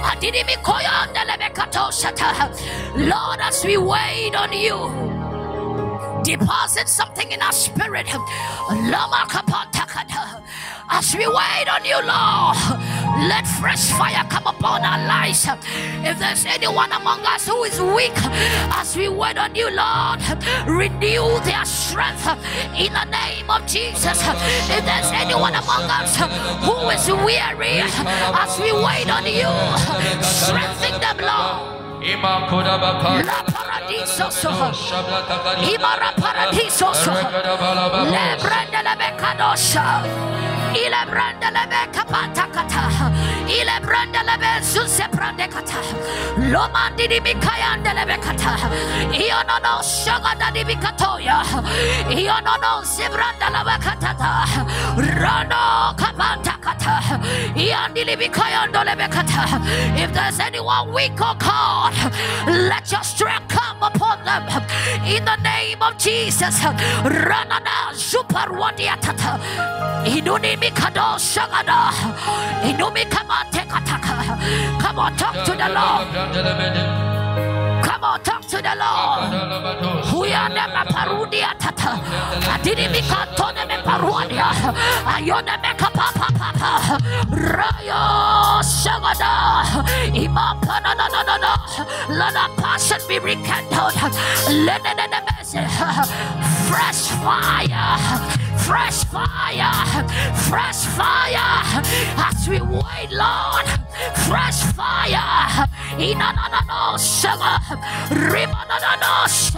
Adidimi 0.09 0.55
koyandele 0.63 1.37
bekatosata. 1.39 2.49
Lord, 2.95 3.39
as 3.41 3.63
we 3.65 3.77
wait 3.77 4.35
on 4.35 4.53
you 4.53 5.07
deposit 6.23 6.89
something 6.89 7.31
in 7.31 7.41
our 7.41 7.51
spirit. 7.53 8.07
Lama 8.69 9.25
kapatakata. 9.29 10.41
As 10.89 11.15
we 11.15 11.27
wait 11.27 11.67
on 11.69 11.83
you, 11.83 11.99
Lord, 12.01 12.57
let 13.27 13.45
fresh 13.45 13.91
fire 13.91 14.23
come 14.29 14.47
upon 14.47 14.83
our 14.83 15.05
lives. 15.05 15.45
If 16.03 16.17
there's 16.19 16.45
anyone 16.45 16.91
among 16.91 17.25
us 17.25 17.45
who 17.47 17.63
is 17.63 17.79
weak, 17.81 18.15
as 18.71 18.95
we 18.95 19.09
wait 19.09 19.37
on 19.37 19.53
you, 19.53 19.69
Lord, 19.69 20.21
renew 20.65 21.39
their 21.43 21.65
strength 21.65 22.25
in 22.77 22.93
the 22.93 23.05
name 23.05 23.49
of 23.49 23.65
Jesus. 23.67 24.17
If 24.69 24.85
there's 24.85 25.11
anyone 25.11 25.55
among 25.55 25.89
us 25.89 26.15
who 26.63 26.89
is 26.89 27.07
weary, 27.25 27.81
as 27.83 28.59
we 28.59 28.71
wait 28.71 29.09
on 29.09 29.25
you, 29.25 29.51
strengthen 30.23 31.01
them, 31.01 31.17
Lord. 31.19 31.76
La 32.07 33.43
paradiso 33.51 34.31
so. 34.31 34.49
Imara 35.59 36.13
paradiso 36.15 36.93
so. 36.93 37.11
Le 37.11 38.37
branda 38.39 38.81
la 38.81 38.95
becadosha. 38.95 40.03
Ile 40.73 41.05
branda 41.05 41.51
la 41.51 41.65
becapata 41.67 42.47
kata. 42.53 43.11
Ile 43.45 43.79
branda 43.81 44.23
la 44.23 44.37
bezuse 44.37 45.07
brande 45.11 45.47
kata. 45.49 45.81
Loma 46.37 46.91
di 46.95 47.07
di 47.07 47.19
bikayanda 47.19 47.93
la 47.93 48.05
becata. 48.05 48.55
Io 49.11 49.43
no 49.43 49.57
no 49.59 49.81
shagada 49.81 50.49
di 50.53 50.63
bikatoya. 50.63 51.43
Io 52.09 52.39
no 52.39 52.55
no 52.55 52.83
sibranda 52.83 53.49
la 53.51 53.63
becatata. 53.65 54.47
Rano 54.95 55.93
kapata 55.97 56.55
kata. 56.61 57.19
Iandi 57.53 58.05
li 58.05 58.15
bikayanda 58.15 58.85
la 58.85 58.95
becata. 58.95 59.59
If 59.97 60.13
there's 60.13 60.39
anyone 60.39 60.93
weak 60.93 61.19
or 61.19 61.35
cold, 61.39 61.93
let 62.47 62.91
your 62.91 63.03
strength 63.03 63.47
come 63.49 63.81
upon 63.81 64.23
them 64.25 64.43
in 65.05 65.23
the 65.25 65.35
name 65.37 65.81
of 65.81 65.97
Jesus. 65.97 66.59
Ranana 66.59 67.91
Zuparwadiatata. 67.93 69.39
Inuni 70.05 70.55
Mikado 70.59 71.17
Shagada. 71.17 71.91
Inumi 72.63 73.03
Kamate 73.09 73.65
Kataka. 73.67 74.37
Come 74.81 74.99
on, 74.99 75.15
talk 75.17 75.33
to 75.45 75.51
the 75.51 75.69
Lord. 75.69 76.07
Come 77.83 78.03
on, 78.03 78.19
talk 78.23 78.41
to 78.47 78.57
the 78.57 78.75
Lord. 78.75 79.31
Huyane 80.05 80.63
me 80.73 80.83
parudia 80.91 81.51
tata. 81.59 81.91
Adini 82.53 82.87
mi 82.91 83.01
kantone 83.01 83.63
me 83.67 83.77
parudia. 83.83 84.47
Ayone 85.05 85.55
me 85.61 85.69
kapapa 85.77 86.11
papa. 86.13 86.16
Rayo 87.31 88.61
shagada. 88.63 89.65
Imapa 90.13 90.81
na 90.83 90.93
na 90.93 91.07
na 91.07 91.21
na 91.23 91.37
na. 91.37 91.53
Let 92.09 92.35
our 92.35 92.49
passion 92.57 93.01
be 93.07 93.19
rekindled. 93.19 93.95
Let 94.65 94.85
it 94.85 94.97
Fresh 96.67 97.07
fire. 97.23 97.97
Fresh 98.57 99.05
fire. 99.05 100.03
Fresh 100.49 100.85
fire. 100.97 101.83
As 102.17 102.49
we 102.49 102.59
wait, 102.59 103.11
Lord. 103.11 103.65
Fresh 104.27 104.63
fire. 104.75 105.67
Inanano 105.97 106.97
shaga. 106.99 107.63
Rimanananos. 108.11 109.55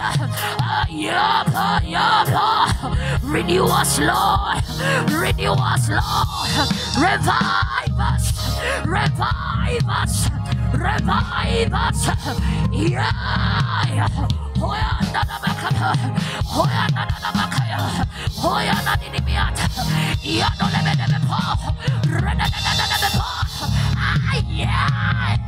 Yapa, 0.88 1.82
yapa. 1.82 3.18
Renew 3.24 3.64
us, 3.64 3.98
Lord. 3.98 4.62
Renew 5.10 5.52
us, 5.52 5.88
Lord. 5.90 6.69
Revive 6.98 7.98
us. 7.98 8.24
Revive 8.86 9.88
us. 9.88 10.14
Revive 10.72 11.72
us. 11.74 12.00
Yeah. 12.72 14.08
Hoyanda 14.60 15.20
na 15.24 15.24
na 15.24 15.36
makapa. 15.40 15.90
Hoyanda 16.44 17.02
na 17.08 17.16
na 17.24 17.30
makaya. 17.32 17.78
Hoyanda 18.40 18.92
ni 19.00 19.20
miata. 19.24 19.66
Yano 20.22 20.66
lebe 20.72 20.92
lebe 21.00 21.18
po. 21.26 21.38
Rena 22.06 22.44
na 22.44 22.58
na 22.60 22.72
na 22.76 22.96
na 23.02 23.08
po. 23.16 23.26
Ah, 23.96 24.36
yeah. 24.48 25.38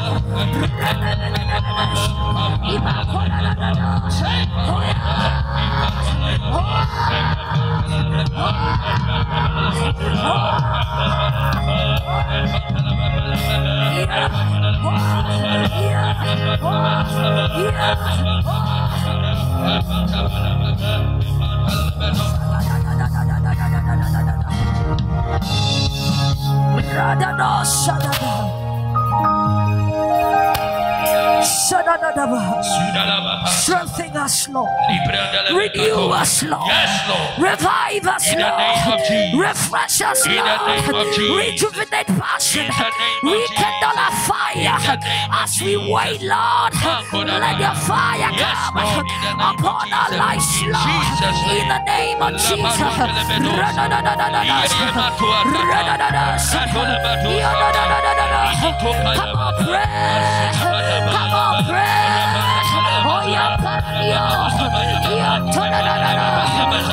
Oh, 0.01 0.29
Strengthen 33.49 34.17
us, 34.17 34.49
Lord. 34.49 34.69
Renew 35.51 36.09
us, 36.11 36.43
Lord. 36.43 36.67
Yes, 36.67 37.09
Lord. 37.09 37.49
Revive 37.51 38.07
us, 38.07 38.31
In 38.31 38.39
Lord. 38.39 38.57
name 38.57 38.93
of 38.93 38.99
Jesus. 39.07 39.39
Refresh 39.39 40.01
us, 40.01 40.25
Lord. 40.27 40.37
name 40.45 40.95
of 40.95 41.07
Jesus. 41.15 41.37
Rejuvenate 41.37 42.07
passion. 42.19 42.65
Rekindle 43.23 43.97
our 43.97 44.11
fire 44.27 44.38
Name 44.55 45.29
as 45.31 45.61
we 45.61 45.77
wait, 45.77 46.21
Lord. 46.21 46.73
Let 46.73 47.59
your 47.59 47.75
fire 47.85 48.31
come 48.33 48.77
Lord. 48.77 49.05
In 49.05 49.21
the 49.21 49.29
name 49.29 49.39
of 49.39 49.53
upon 49.59 49.93
our 49.93 50.09
lives, 50.17 50.49
In 50.61 50.71
Lord. 50.73 50.89
In 51.53 51.67
the 51.69 51.77
name 51.85 52.21
of 52.21 52.33
Jesus. 52.33 52.57
Come 52.57 52.97
on, 59.37 59.53
pray. 59.65 59.85
Come 61.13 61.33
on, 61.33 61.63
pray. 61.69 62.09
Oh, 63.05 63.21
yeah, 63.29 63.57
Paradio. 63.61 64.23
Yeah, 65.09 65.53
ta-da-da-da-da. 65.53 66.27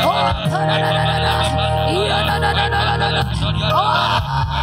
Oh, 0.05 0.29
ta-da-da-da-da. 0.51 1.33
Yeah, 1.93 2.21
da-da-da-da-da-da. 2.29 3.23
Oh, 3.73 4.56